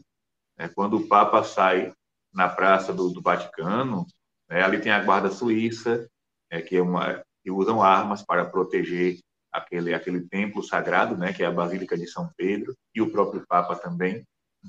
É, 0.56 0.68
quando 0.68 0.98
o 0.98 1.08
Papa 1.08 1.44
sai 1.44 1.92
na 2.32 2.48
praça 2.48 2.94
do, 2.94 3.10
do 3.10 3.20
Vaticano, 3.20 4.06
é, 4.48 4.62
ali 4.62 4.80
tem 4.80 4.92
a 4.92 5.04
guarda 5.04 5.32
suíça, 5.32 6.08
é, 6.52 6.62
que, 6.62 6.78
é 6.78 6.82
uma, 6.82 7.24
que 7.42 7.50
usam 7.50 7.82
armas 7.82 8.24
para 8.24 8.46
proteger 8.46 9.18
aquele, 9.52 9.96
aquele 9.96 10.22
templo 10.22 10.62
sagrado, 10.62 11.18
né, 11.18 11.34
que 11.34 11.42
é 11.42 11.48
a 11.48 11.52
Basílica 11.52 11.98
de 11.98 12.06
São 12.06 12.30
Pedro, 12.38 12.76
e 12.94 13.02
o 13.02 13.12
próprio 13.12 13.44
Papa 13.48 13.76
também. 13.76 14.24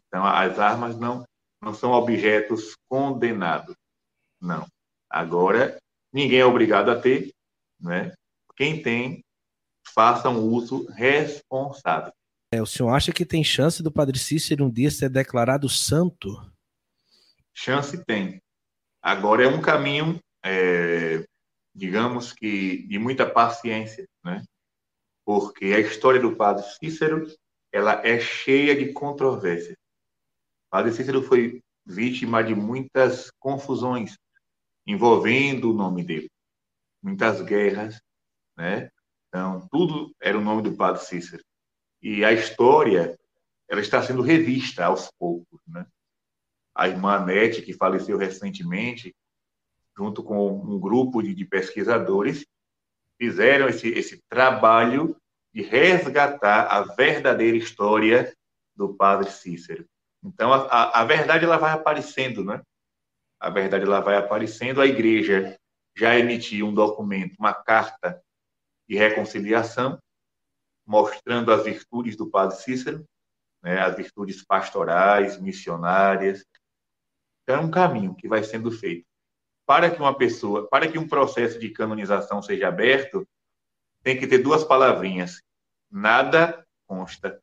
Então, 0.07 0.25
as 0.25 0.59
armas 0.59 0.99
não, 0.99 1.25
não 1.63 1.75
são 1.75 1.93
objetos 1.93 2.77
condenados. 2.89 3.75
Não. 4.41 4.67
Agora, 5.11 5.79
ninguém 6.13 6.41
é 6.41 6.45
obrigado 6.45 6.91
a 6.91 7.01
ter, 7.01 7.31
né? 7.81 8.13
Quem 8.57 8.83
tem, 8.83 9.25
faça 9.95 10.29
um 10.29 10.41
uso 10.41 10.87
responsável. 10.91 12.13
É, 12.53 12.63
o 12.63 12.67
senhor 12.67 12.91
acha 12.91 13.13
que 13.13 13.27
tem 13.27 13.45
chance 13.45 13.83
do 13.83 13.93
Padre 13.93 14.19
Cícero 14.19 14.65
um 14.65 14.71
dia 14.71 14.91
ser 14.91 15.11
declarado 15.11 15.69
santo? 15.69 16.29
Chance 17.55 18.03
tem. 18.05 18.41
Agora 19.03 19.45
é 19.45 19.49
um 19.49 19.61
caminho, 19.61 20.19
é, 20.45 21.25
digamos 21.75 22.33
que, 22.33 22.87
de 22.87 22.99
muita 22.99 23.29
paciência, 23.29 24.07
né? 24.25 24.43
Porque 25.25 25.67
a 25.67 25.79
história 25.79 26.21
do 26.21 26.37
Padre 26.37 26.65
Cícero, 26.65 27.27
ela 27.71 28.05
é 28.07 28.19
cheia 28.19 28.75
de 28.75 28.93
controvérsias. 28.93 29.77
Padre 30.71 30.93
Cícero 30.93 31.23
foi 31.23 31.62
vítima 31.85 32.45
de 32.45 32.55
muitas 32.55 33.31
confusões 33.39 34.19
envolvendo 34.87 35.71
o 35.71 35.75
nome 35.75 36.05
dele. 36.05 36.31
Muitas 37.03 37.41
guerras, 37.41 38.01
né? 38.57 38.91
Então, 39.29 39.66
tudo 39.71 40.14
era 40.21 40.37
o 40.37 40.43
nome 40.43 40.62
do 40.62 40.77
Padre 40.77 41.03
Cícero. 41.05 41.43
E 42.03 42.25
a 42.25 42.33
história, 42.33 43.19
ela 43.69 43.81
está 43.81 44.03
sendo 44.03 44.23
revista 44.23 44.85
aos 44.85 45.11
poucos, 45.19 45.61
né? 45.66 45.87
A 46.75 46.89
irmã 46.89 47.16
Anete, 47.16 47.62
que 47.62 47.73
faleceu 47.73 48.16
recentemente, 48.16 49.14
junto 49.97 50.23
com 50.23 50.53
um 50.53 50.79
grupo 50.79 51.23
de, 51.23 51.35
de 51.35 51.45
pesquisadores, 51.45 52.47
fizeram 53.19 53.69
esse, 53.69 53.89
esse 53.89 54.23
trabalho 54.29 55.16
de 55.53 55.62
resgatar 55.62 56.66
a 56.66 56.83
verdadeira 56.83 57.57
história 57.57 58.33
do 58.77 58.95
Padre 58.95 59.31
Cícero. 59.31 59.85
Então, 60.29 60.53
a, 60.53 61.01
a, 61.01 61.05
verdade 61.05 61.45
ela 61.45 61.57
vai 61.57 61.72
aparecendo, 61.72 62.45
né? 62.45 62.62
a 63.41 63.51
verdade 63.51 63.85
ela 63.85 64.01
vai 64.01 64.16
aparecendo, 64.16 64.81
a 64.81 64.87
igreja 64.87 65.59
já 65.97 66.18
emitiu 66.18 66.66
um 66.66 66.74
documento, 66.74 67.37
uma 67.39 67.55
carta 67.55 68.22
de 68.89 68.97
reconciliação, 68.97 69.99
mostrando 70.87 71.53
as 71.53 71.64
virtudes 71.64 72.16
do 72.16 72.31
Padre 72.31 72.57
Cícero, 72.57 73.05
né, 73.62 73.81
as 73.81 73.97
virtudes 73.97 74.45
pastorais, 74.45 75.39
missionárias. 75.41 76.45
Então, 77.43 77.57
é 77.57 77.61
um 77.61 77.70
caminho 77.70 78.14
que 78.14 78.29
vai 78.29 78.43
sendo 78.43 78.70
feito. 78.70 79.07
Para 79.66 79.91
que 79.91 80.01
uma 80.01 80.16
pessoa, 80.16 80.68
para 80.68 80.91
que 80.91 80.99
um 80.99 81.07
processo 81.07 81.59
de 81.59 81.70
canonização 81.70 82.41
seja 82.41 82.68
aberto, 82.68 83.29
tem 84.03 84.18
que 84.18 84.26
ter 84.26 84.39
duas 84.39 84.64
palavrinhas: 84.64 85.43
nada 85.91 86.66
consta. 86.87 87.39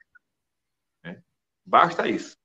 Né? 1.03 1.21
Basta 1.63 2.07
isso. 2.07 2.36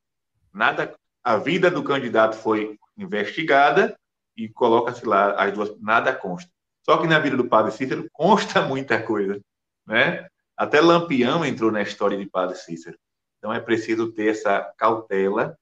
Nada, 0.52 0.94
a 1.22 1.36
vida 1.36 1.70
do 1.70 1.82
candidato 1.82 2.36
foi 2.36 2.78
investigada 2.96 3.96
e 4.36 4.48
coloca-se 4.48 5.04
lá 5.04 5.32
as 5.32 5.52
duas, 5.52 5.78
nada 5.80 6.14
consta. 6.14 6.50
Só 6.84 6.96
que 6.96 7.06
na 7.06 7.18
vida 7.18 7.36
do 7.36 7.48
Padre 7.48 7.72
Cícero 7.72 8.08
consta 8.12 8.62
muita 8.66 9.02
coisa, 9.02 9.40
né? 9.86 10.26
Até 10.56 10.80
Lampião 10.80 11.44
entrou 11.44 11.70
na 11.70 11.82
história 11.82 12.18
de 12.18 12.26
Padre 12.26 12.56
Cícero. 12.56 12.98
Então 13.38 13.52
é 13.52 13.60
preciso 13.60 14.12
ter 14.12 14.28
essa 14.30 14.60
cautela 14.76 15.56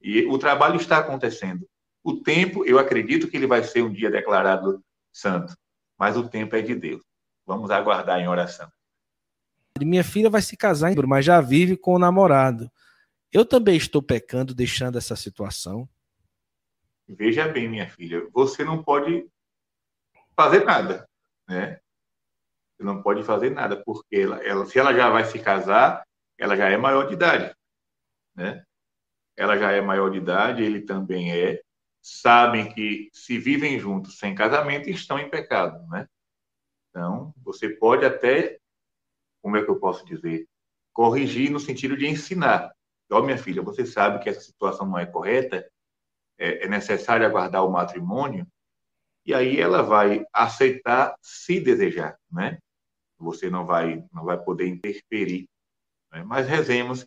e 0.00 0.24
o 0.26 0.38
trabalho 0.38 0.76
está 0.76 0.98
acontecendo. 0.98 1.66
O 2.02 2.16
tempo, 2.16 2.64
eu 2.64 2.78
acredito 2.78 3.28
que 3.28 3.36
ele 3.36 3.46
vai 3.46 3.62
ser 3.62 3.82
um 3.82 3.92
dia 3.92 4.10
declarado 4.10 4.82
santo, 5.12 5.54
mas 5.98 6.16
o 6.16 6.26
tempo 6.26 6.56
é 6.56 6.62
de 6.62 6.74
Deus. 6.74 7.02
Vamos 7.46 7.70
aguardar 7.70 8.18
em 8.18 8.28
oração. 8.28 8.70
Minha 9.78 10.04
filha 10.04 10.30
vai 10.30 10.40
se 10.40 10.56
casar, 10.56 10.94
mas 11.06 11.24
já 11.24 11.40
vive 11.40 11.76
com 11.76 11.94
o 11.94 11.98
namorado. 11.98 12.70
Eu 13.32 13.44
também 13.44 13.76
estou 13.76 14.02
pecando, 14.02 14.54
deixando 14.54 14.98
essa 14.98 15.14
situação. 15.14 15.88
Veja 17.08 17.46
bem, 17.46 17.68
minha 17.68 17.88
filha, 17.88 18.28
você 18.32 18.64
não 18.64 18.82
pode 18.82 19.28
fazer 20.34 20.64
nada, 20.64 21.08
né? 21.48 21.80
Você 22.76 22.84
não 22.84 23.02
pode 23.02 23.22
fazer 23.22 23.50
nada, 23.50 23.82
porque 23.84 24.16
ela, 24.16 24.42
ela, 24.44 24.66
se 24.66 24.78
ela 24.78 24.92
já 24.92 25.08
vai 25.10 25.24
se 25.24 25.38
casar, 25.38 26.04
ela 26.38 26.56
já 26.56 26.68
é 26.68 26.76
maior 26.76 27.06
de 27.06 27.14
idade, 27.14 27.54
né? 28.34 28.64
Ela 29.36 29.56
já 29.56 29.70
é 29.70 29.80
maior 29.80 30.10
de 30.10 30.18
idade, 30.18 30.62
ele 30.62 30.82
também 30.82 31.32
é. 31.32 31.62
Sabem 32.02 32.72
que 32.72 33.10
se 33.12 33.38
vivem 33.38 33.78
juntos 33.78 34.18
sem 34.18 34.34
casamento, 34.34 34.88
estão 34.88 35.18
em 35.18 35.28
pecado, 35.28 35.86
né? 35.88 36.08
Então, 36.88 37.34
você 37.42 37.68
pode 37.68 38.04
até, 38.04 38.58
como 39.42 39.56
é 39.56 39.62
que 39.62 39.70
eu 39.70 39.78
posso 39.78 40.04
dizer, 40.06 40.48
corrigir 40.92 41.50
no 41.50 41.60
sentido 41.60 41.96
de 41.96 42.06
ensinar. 42.06 42.72
Ó, 43.10 43.22
minha 43.22 43.38
filha, 43.38 43.62
você 43.62 43.84
sabe 43.84 44.22
que 44.22 44.28
essa 44.28 44.40
situação 44.40 44.86
não 44.86 44.98
é 44.98 45.06
correta, 45.06 45.68
é, 46.38 46.64
é 46.64 46.68
necessário 46.68 47.26
aguardar 47.26 47.64
o 47.64 47.70
matrimônio, 47.70 48.46
e 49.26 49.34
aí 49.34 49.60
ela 49.60 49.82
vai 49.82 50.24
aceitar 50.32 51.14
se 51.20 51.60
desejar, 51.60 52.18
né? 52.30 52.58
Você 53.18 53.50
não 53.50 53.66
vai, 53.66 54.02
não 54.12 54.24
vai 54.24 54.42
poder 54.42 54.66
interferir. 54.66 55.46
Né? 56.10 56.22
Mas 56.24 56.48
rezemos 56.48 57.06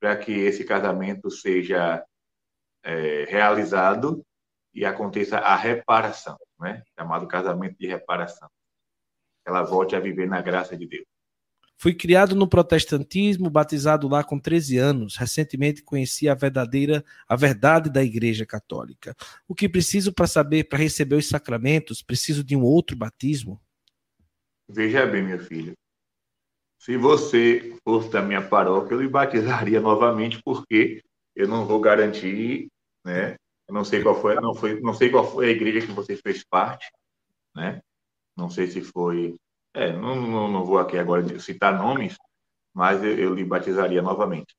para 0.00 0.16
que 0.16 0.32
esse 0.32 0.64
casamento 0.64 1.30
seja 1.30 2.04
é, 2.84 3.24
realizado 3.24 4.24
e 4.72 4.84
aconteça 4.84 5.38
a 5.38 5.56
reparação, 5.56 6.38
né? 6.58 6.82
Chamado 6.98 7.26
casamento 7.26 7.76
de 7.78 7.86
reparação. 7.86 8.48
Ela 9.44 9.62
volte 9.62 9.96
a 9.96 10.00
viver 10.00 10.28
na 10.28 10.40
graça 10.40 10.76
de 10.76 10.86
Deus. 10.86 11.11
Fui 11.82 11.92
criado 11.92 12.36
no 12.36 12.46
protestantismo, 12.46 13.50
batizado 13.50 14.06
lá 14.06 14.22
com 14.22 14.38
13 14.38 14.78
anos. 14.78 15.16
Recentemente 15.16 15.82
conheci 15.82 16.28
a 16.28 16.34
verdadeira, 16.36 17.04
a 17.26 17.34
verdade 17.34 17.90
da 17.90 18.04
Igreja 18.04 18.46
Católica. 18.46 19.16
O 19.48 19.54
que 19.54 19.68
preciso 19.68 20.12
para 20.12 20.28
saber, 20.28 20.68
para 20.68 20.78
receber 20.78 21.16
os 21.16 21.28
sacramentos, 21.28 22.00
preciso 22.00 22.44
de 22.44 22.54
um 22.54 22.62
outro 22.62 22.96
batismo? 22.96 23.60
Veja 24.68 25.04
bem, 25.06 25.24
meu 25.24 25.40
filho. 25.40 25.72
Se 26.78 26.96
você 26.96 27.76
fosse 27.82 28.08
da 28.12 28.22
minha 28.22 28.48
paróquia, 28.48 28.94
eu 28.94 29.02
lhe 29.02 29.08
batizaria 29.08 29.80
novamente, 29.82 30.40
porque 30.44 31.02
eu 31.34 31.48
não 31.48 31.66
vou 31.66 31.80
garantir, 31.80 32.68
né? 33.04 33.34
Eu 33.66 33.74
não 33.74 33.84
sei 33.84 34.04
qual 34.04 34.14
foi, 34.14 34.36
não 34.36 34.54
foi, 34.54 34.80
não 34.80 34.94
sei 34.94 35.10
qual 35.10 35.28
foi 35.28 35.46
a 35.46 35.50
igreja 35.50 35.84
que 35.84 35.92
você 35.92 36.14
fez 36.14 36.44
parte, 36.44 36.88
né? 37.56 37.82
Não 38.36 38.48
sei 38.48 38.68
se 38.68 38.82
foi 38.82 39.34
é, 39.74 39.92
não, 39.92 40.14
não, 40.20 40.48
não, 40.48 40.64
vou 40.64 40.78
aqui 40.78 40.98
agora 40.98 41.38
citar 41.40 41.76
nomes, 41.76 42.16
mas 42.74 43.02
eu, 43.02 43.18
eu 43.18 43.34
lhe 43.34 43.44
batizaria 43.44 44.02
novamente. 44.02 44.54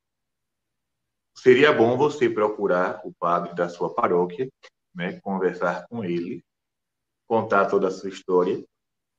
Seria 1.36 1.74
bom 1.74 1.98
você 1.98 2.30
procurar 2.30 3.02
o 3.04 3.14
padre 3.14 3.54
da 3.56 3.70
sua 3.70 3.94
paróquia, 3.94 4.50
né, 4.94 5.20
conversar 5.22 5.88
com 5.88 6.04
ele, 6.04 6.44
contar 7.28 7.66
toda 7.66 7.88
a 7.88 7.92
sua 7.92 8.10
história. 8.10 8.64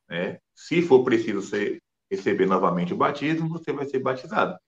Né? 0.08 0.38
Se 0.54 0.82
for 0.82 1.04
preciso 1.04 1.42
ser, 1.42 1.82
receber 2.10 2.46
novamente 2.46 2.94
o 2.94 2.96
batismo, 2.96 3.48
você 3.48 3.72
vai 3.72 3.86
ser 3.86 3.98
batizado. 3.98 4.58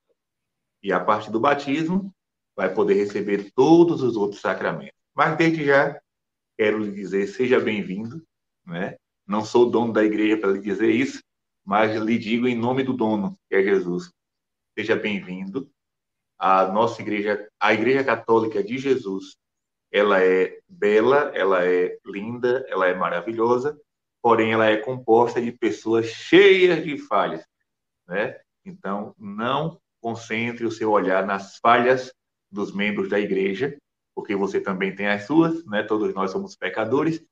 E 0.83 0.93
a 0.93 1.01
partir 1.01 1.31
do 1.31 1.41
batismo, 1.41 2.13
vai 2.57 2.73
poder 2.73 2.95
receber 2.95 3.51
todos 3.53 4.03
os 4.03 4.17
outros 4.17 4.41
sacramentos. 4.41 4.97
Mas 5.15 5.37
desde 5.37 5.65
já, 5.65 6.01
quero 6.59 6.79
lhe 6.79 6.93
dizer, 6.93 7.27
seja 7.27 7.61
bem-vindo, 7.61 8.23
né? 8.65 8.97
Não 9.27 9.45
sou 9.45 9.71
dono 9.71 9.93
da 9.93 10.05
igreja 10.05 10.39
para 10.39 10.53
lhe 10.53 10.61
dizer 10.61 10.91
isso, 10.91 11.23
mas 11.65 12.01
lhe 12.01 12.19
digo 12.19 12.47
em 12.47 12.55
nome 12.55 12.85
do 12.85 12.93
dono, 12.93 13.37
que 13.49 13.57
é 13.57 13.63
Jesus. 13.63 14.11
Seja 14.79 14.95
bem-vindo 14.95 15.69
à 16.39 16.67
nossa 16.69 17.03
igreja, 17.03 17.49
à 17.59 17.73
Igreja 17.73 18.05
Católica 18.05 18.63
de 18.63 18.79
Jesus, 18.79 19.37
ela 19.91 20.23
é 20.23 20.61
bela, 20.69 21.33
ela 21.35 21.65
é 21.65 21.99
linda, 22.05 22.65
ela 22.69 22.87
é 22.87 22.95
maravilhosa, 22.95 23.79
porém 24.23 24.53
ela 24.53 24.67
é 24.67 24.77
composta 24.77 25.41
de 25.41 25.51
pessoas 25.51 26.07
cheias 26.07 26.85
de 26.85 26.99
falhas, 26.99 27.45
né? 28.07 28.39
Então, 28.65 29.15
não 29.19 29.81
concentre 30.01 30.67
o 30.67 30.71
seu 30.71 30.91
olhar 30.91 31.25
nas 31.25 31.57
falhas 31.59 32.13
dos 32.51 32.73
membros 32.73 33.09
da 33.09 33.19
igreja, 33.19 33.77
porque 34.15 34.37
você 34.37 34.61
também 34.61 34.95
tem 34.95 35.09
as 35.09 35.25
suas, 35.25 35.65
né? 35.65 35.83
Todos 35.83 36.15
nós 36.15 36.31
somos 36.31 36.57
pecadores, 36.57 37.25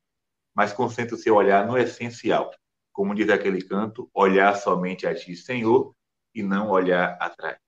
mas 0.55 0.73
concentre 0.73 1.15
o 1.15 1.19
seu 1.19 1.35
olhar 1.35 1.67
no 1.67 1.77
essencial. 1.77 2.51
Como 2.93 3.15
diz 3.15 3.29
aquele 3.29 3.61
canto, 3.61 4.09
olhar 4.15 4.55
somente 4.55 5.07
a 5.07 5.15
ti, 5.15 5.35
Senhor, 5.37 5.95
e 6.35 6.43
não 6.43 6.71
olhar 6.71 7.17
atrás. 7.21 7.59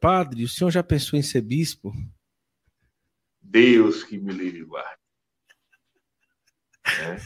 Padre, 0.00 0.44
o 0.44 0.48
senhor 0.48 0.70
já 0.70 0.82
pensou 0.82 1.18
em 1.18 1.22
ser 1.22 1.42
bispo? 1.42 1.92
Deus 3.42 4.02
que 4.02 4.18
me 4.18 4.32
livre 4.32 4.60
e 4.60 4.64
guarde. 4.64 5.00
É. 6.82 7.16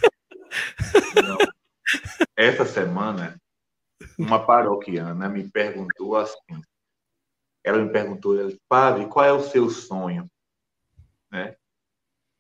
Essa 2.36 2.64
semana, 2.64 3.40
uma 4.18 4.44
paroquiana 4.44 5.28
me 5.28 5.48
perguntou 5.48 6.16
assim. 6.16 6.60
Ela 7.62 7.78
me 7.78 7.92
perguntou, 7.92 8.36
padre, 8.68 9.06
qual 9.06 9.24
é 9.24 9.32
o 9.32 9.42
seu 9.42 9.70
sonho? 9.70 10.28
Né? 11.30 11.56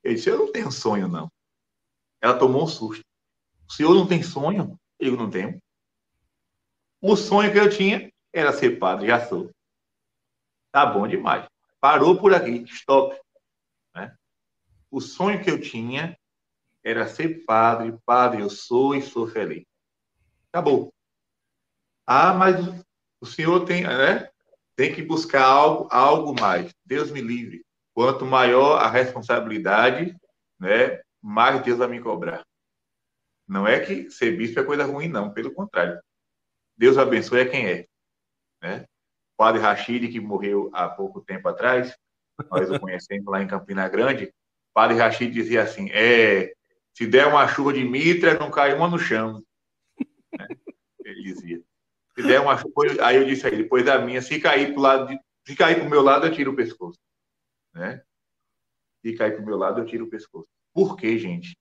Eu 0.04 0.14
disse, 0.14 0.28
eu 0.28 0.38
não 0.38 0.52
tenho 0.52 0.70
sonho, 0.70 1.08
não. 1.08 1.32
Ela 2.20 2.38
tomou 2.38 2.64
um 2.64 2.66
susto. 2.66 3.02
O 3.66 3.72
senhor 3.72 3.94
não 3.94 4.06
tem 4.06 4.22
sonho? 4.22 4.78
Eu 5.00 5.16
não 5.16 5.30
tenho. 5.30 5.58
O 7.00 7.16
sonho 7.16 7.50
que 7.50 7.58
eu 7.58 7.70
tinha 7.70 8.12
era 8.32 8.52
ser 8.52 8.78
padre, 8.78 9.06
já 9.06 9.26
sou. 9.26 9.50
Tá 10.70 10.84
bom 10.84 11.08
demais. 11.08 11.48
Parou 11.80 12.18
por 12.18 12.34
aqui, 12.34 12.64
stop. 12.64 13.18
Né? 13.94 14.14
O 14.90 15.00
sonho 15.00 15.42
que 15.42 15.50
eu 15.50 15.60
tinha 15.60 16.18
era 16.82 17.08
ser 17.08 17.44
padre, 17.44 17.96
padre 18.04 18.42
eu 18.42 18.50
sou 18.50 18.94
e 18.94 19.00
sou 19.00 19.26
feliz. 19.26 19.64
Acabou. 20.52 20.92
Ah, 22.06 22.34
mas 22.34 22.56
o 23.20 23.26
senhor 23.26 23.64
tem, 23.64 23.84
né? 23.84 24.30
Tem 24.76 24.94
que 24.94 25.02
buscar 25.02 25.44
algo, 25.44 25.88
algo 25.90 26.34
mais. 26.38 26.74
Deus 26.84 27.10
me 27.10 27.20
livre. 27.20 27.64
Quanto 27.94 28.26
maior 28.26 28.78
a 28.78 28.90
responsabilidade, 28.90 30.16
né, 30.58 31.00
mais 31.22 31.62
Deus 31.62 31.78
vai 31.78 31.88
me 31.88 32.00
cobrar. 32.00 32.44
Não 33.46 33.66
é 33.66 33.78
que 33.78 34.10
ser 34.10 34.36
bispo 34.36 34.60
é 34.60 34.64
coisa 34.64 34.84
ruim, 34.84 35.08
não. 35.08 35.32
Pelo 35.32 35.52
contrário. 35.52 36.00
Deus 36.76 36.98
abençoe 36.98 37.42
a 37.42 37.48
quem 37.48 37.66
é. 37.66 37.86
Né? 38.60 38.84
O 39.34 39.36
padre 39.36 39.60
Rachid, 39.60 40.08
que 40.08 40.20
morreu 40.20 40.70
há 40.72 40.88
pouco 40.88 41.20
tempo 41.20 41.48
atrás, 41.48 41.96
nós 42.50 42.70
o 42.70 42.80
conhecemos 42.80 43.26
lá 43.26 43.42
em 43.42 43.46
Campina 43.46 43.88
Grande, 43.88 44.26
o 44.26 44.74
padre 44.74 44.96
Rachid 44.96 45.32
dizia 45.32 45.62
assim, 45.62 45.88
é, 45.92 46.52
se 46.92 47.06
der 47.06 47.26
uma 47.26 47.46
chuva 47.46 47.72
de 47.72 47.84
mitra, 47.84 48.38
não 48.38 48.50
cai 48.50 48.74
uma 48.74 48.88
no 48.88 48.98
chão. 48.98 49.42
Né? 50.38 50.46
Ele 51.04 51.22
dizia. 51.22 51.62
Se 52.14 52.22
der 52.22 52.40
uma 52.40 52.56
chuva, 52.56 52.72
aí 53.02 53.16
eu 53.16 53.24
disse 53.24 53.46
a 53.46 53.50
ele, 53.50 53.64
depois 53.64 53.84
da 53.84 53.98
minha, 53.98 54.22
se 54.22 54.40
cair 54.40 54.72
pro 54.72 54.82
lado 54.82 55.08
de, 55.08 55.18
se 55.46 55.54
cair 55.54 55.80
pro 55.80 55.90
meu 55.90 56.02
lado, 56.02 56.26
eu 56.26 56.32
tiro 56.32 56.52
o 56.52 56.56
pescoço. 56.56 56.98
Né? 57.74 58.02
Se 59.02 59.16
cair 59.16 59.34
pro 59.34 59.44
meu 59.44 59.56
lado, 59.56 59.80
eu 59.80 59.86
tiro 59.86 60.06
o 60.06 60.10
pescoço. 60.10 60.48
Por 60.72 60.96
quê, 60.96 61.18
gente? 61.18 61.56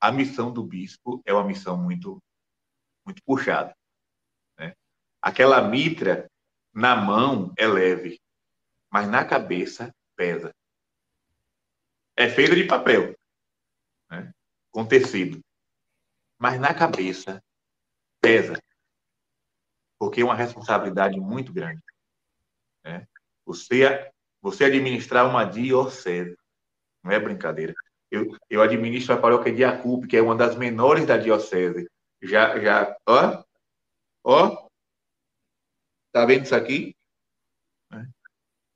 A 0.00 0.10
missão 0.10 0.52
do 0.52 0.64
bispo 0.64 1.22
é 1.24 1.32
uma 1.32 1.44
missão 1.44 1.76
muito, 1.76 2.22
muito 3.04 3.22
puxada. 3.24 3.74
Né? 4.58 4.74
Aquela 5.20 5.62
mitra 5.62 6.28
na 6.72 6.96
mão 6.96 7.52
é 7.56 7.66
leve, 7.66 8.20
mas 8.90 9.08
na 9.08 9.24
cabeça 9.24 9.94
pesa. 10.16 10.52
É 12.16 12.28
feita 12.28 12.54
de 12.54 12.64
papel, 12.64 13.16
né? 14.10 14.32
com 14.70 14.84
tecido. 14.84 15.40
Mas 16.38 16.60
na 16.60 16.74
cabeça 16.74 17.42
pesa 18.20 18.60
porque 20.02 20.20
é 20.20 20.24
uma 20.24 20.34
responsabilidade 20.34 21.20
muito 21.20 21.52
grande. 21.52 21.80
Né? 22.82 23.06
Você, 23.46 24.10
você 24.42 24.64
administrar 24.64 25.26
uma 25.28 25.44
diocese, 25.44 26.36
não 27.02 27.12
é 27.12 27.18
brincadeira. 27.18 27.72
Eu, 28.10 28.36
eu 28.50 28.60
administro 28.60 29.14
a 29.14 29.18
paróquia 29.18 29.54
de 29.54 29.64
Acupe, 29.64 30.08
que 30.08 30.16
é 30.16 30.22
uma 30.22 30.36
das 30.36 30.56
menores 30.56 31.06
da 31.06 31.16
diocese. 31.16 31.88
Já, 32.20 32.58
já, 32.60 32.96
ó, 33.06 33.42
ó, 34.24 34.68
tá 36.12 36.26
vendo 36.26 36.44
isso 36.44 36.54
aqui? 36.54 36.94
Né? 37.90 38.06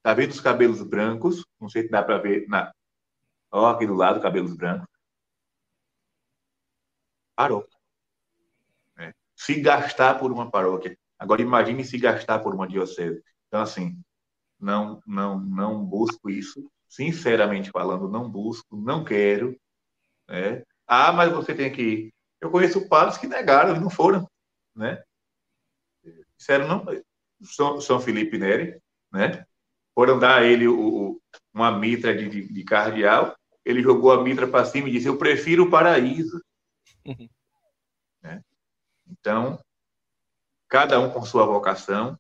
Tá 0.03 0.15
vendo 0.15 0.31
os 0.31 0.41
cabelos 0.41 0.83
brancos? 0.83 1.45
Não 1.61 1.69
sei 1.69 1.83
se 1.83 1.91
dá 1.91 2.03
para 2.03 2.19
ver. 2.19 2.49
Na... 2.49 2.73
Ó, 3.51 3.67
aqui 3.67 3.87
do 3.87 3.95
lado, 3.95 4.23
cabelos 4.23 4.57
brancos. 4.57 4.89
Parou. 7.35 7.69
É. 8.99 9.13
Se 9.35 9.61
gastar 9.61 10.19
por 10.19 10.33
uma 10.33 10.51
paróquia 10.51 10.97
Agora 11.19 11.43
imagine 11.43 11.85
se 11.85 11.99
gastar 11.99 12.41
por 12.41 12.55
uma 12.55 12.69
diocese. 12.69 13.23
Então 13.49 13.61
assim, 13.61 13.99
não 14.59 15.03
não 15.07 15.41
não 15.41 15.85
busco 15.85 16.31
isso, 16.31 16.71
sinceramente 16.89 17.71
falando, 17.71 18.09
não 18.09 18.29
busco, 18.29 18.77
não 18.77 19.05
quero, 19.05 19.59
né? 20.29 20.63
Ah, 20.87 21.13
mas 21.13 21.33
você 21.33 21.55
tem 21.55 21.73
que 21.73 21.83
ir. 21.83 22.15
Eu 22.41 22.51
conheço 22.51 22.89
padres 22.89 23.19
que 23.19 23.27
negaram 23.27 23.77
e 23.77 23.81
não 23.81 23.91
foram, 23.91 24.29
né? 24.75 25.03
Disseram 26.39 26.69
não, 26.69 26.85
São, 27.43 27.81
São 27.81 28.01
Felipe 28.01 28.39
Neri, 28.39 28.81
né? 29.13 29.45
Foram 29.95 30.19
dar 30.19 30.41
a 30.41 30.45
ele 30.45 30.69
o, 30.69 31.21
uma 31.53 31.77
mitra 31.77 32.15
de, 32.17 32.29
de, 32.29 32.53
de 32.53 32.65
cardeal, 32.65 33.35
ele 33.65 33.83
jogou 33.83 34.13
a 34.13 34.23
mitra 34.23 34.47
para 34.47 34.65
cima 34.65 34.89
e 34.89 34.93
disse: 34.93 35.09
Eu 35.09 35.19
prefiro 35.19 35.65
o 35.65 35.71
paraíso. 35.71 36.41
né? 38.23 38.43
Então, 39.09 39.59
cada 40.69 41.01
um 41.01 41.11
com 41.11 41.25
sua 41.25 41.45
vocação. 41.45 42.19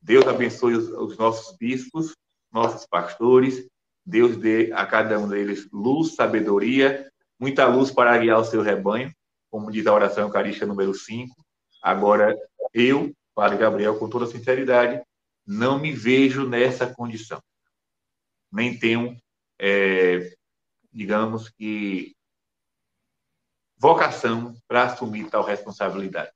Deus 0.00 0.26
abençoe 0.26 0.74
os, 0.74 0.88
os 0.88 1.16
nossos 1.18 1.56
bispos, 1.56 2.14
nossos 2.52 2.86
pastores. 2.86 3.68
Deus 4.04 4.36
dê 4.36 4.72
a 4.72 4.86
cada 4.86 5.18
um 5.18 5.28
deles 5.28 5.68
luz, 5.72 6.14
sabedoria, 6.14 7.10
muita 7.38 7.66
luz 7.66 7.90
para 7.90 8.16
guiar 8.16 8.40
o 8.40 8.44
seu 8.44 8.62
rebanho, 8.62 9.12
como 9.50 9.70
diz 9.70 9.86
a 9.86 9.94
oração 9.94 10.24
eucarística 10.24 10.66
número 10.66 10.94
5. 10.94 11.34
Agora, 11.82 12.36
eu, 12.72 13.12
Padre 13.34 13.58
Gabriel, 13.58 13.98
com 13.98 14.08
toda 14.08 14.26
sinceridade, 14.26 15.02
não 15.46 15.78
me 15.78 15.92
vejo 15.92 16.48
nessa 16.48 16.86
condição. 16.86 17.42
Nem 18.50 18.78
tenho, 18.78 19.16
é, 19.58 20.34
digamos 20.92 21.48
que, 21.50 22.14
vocação 23.78 24.54
para 24.66 24.84
assumir 24.84 25.30
tal 25.30 25.44
responsabilidade. 25.44 26.32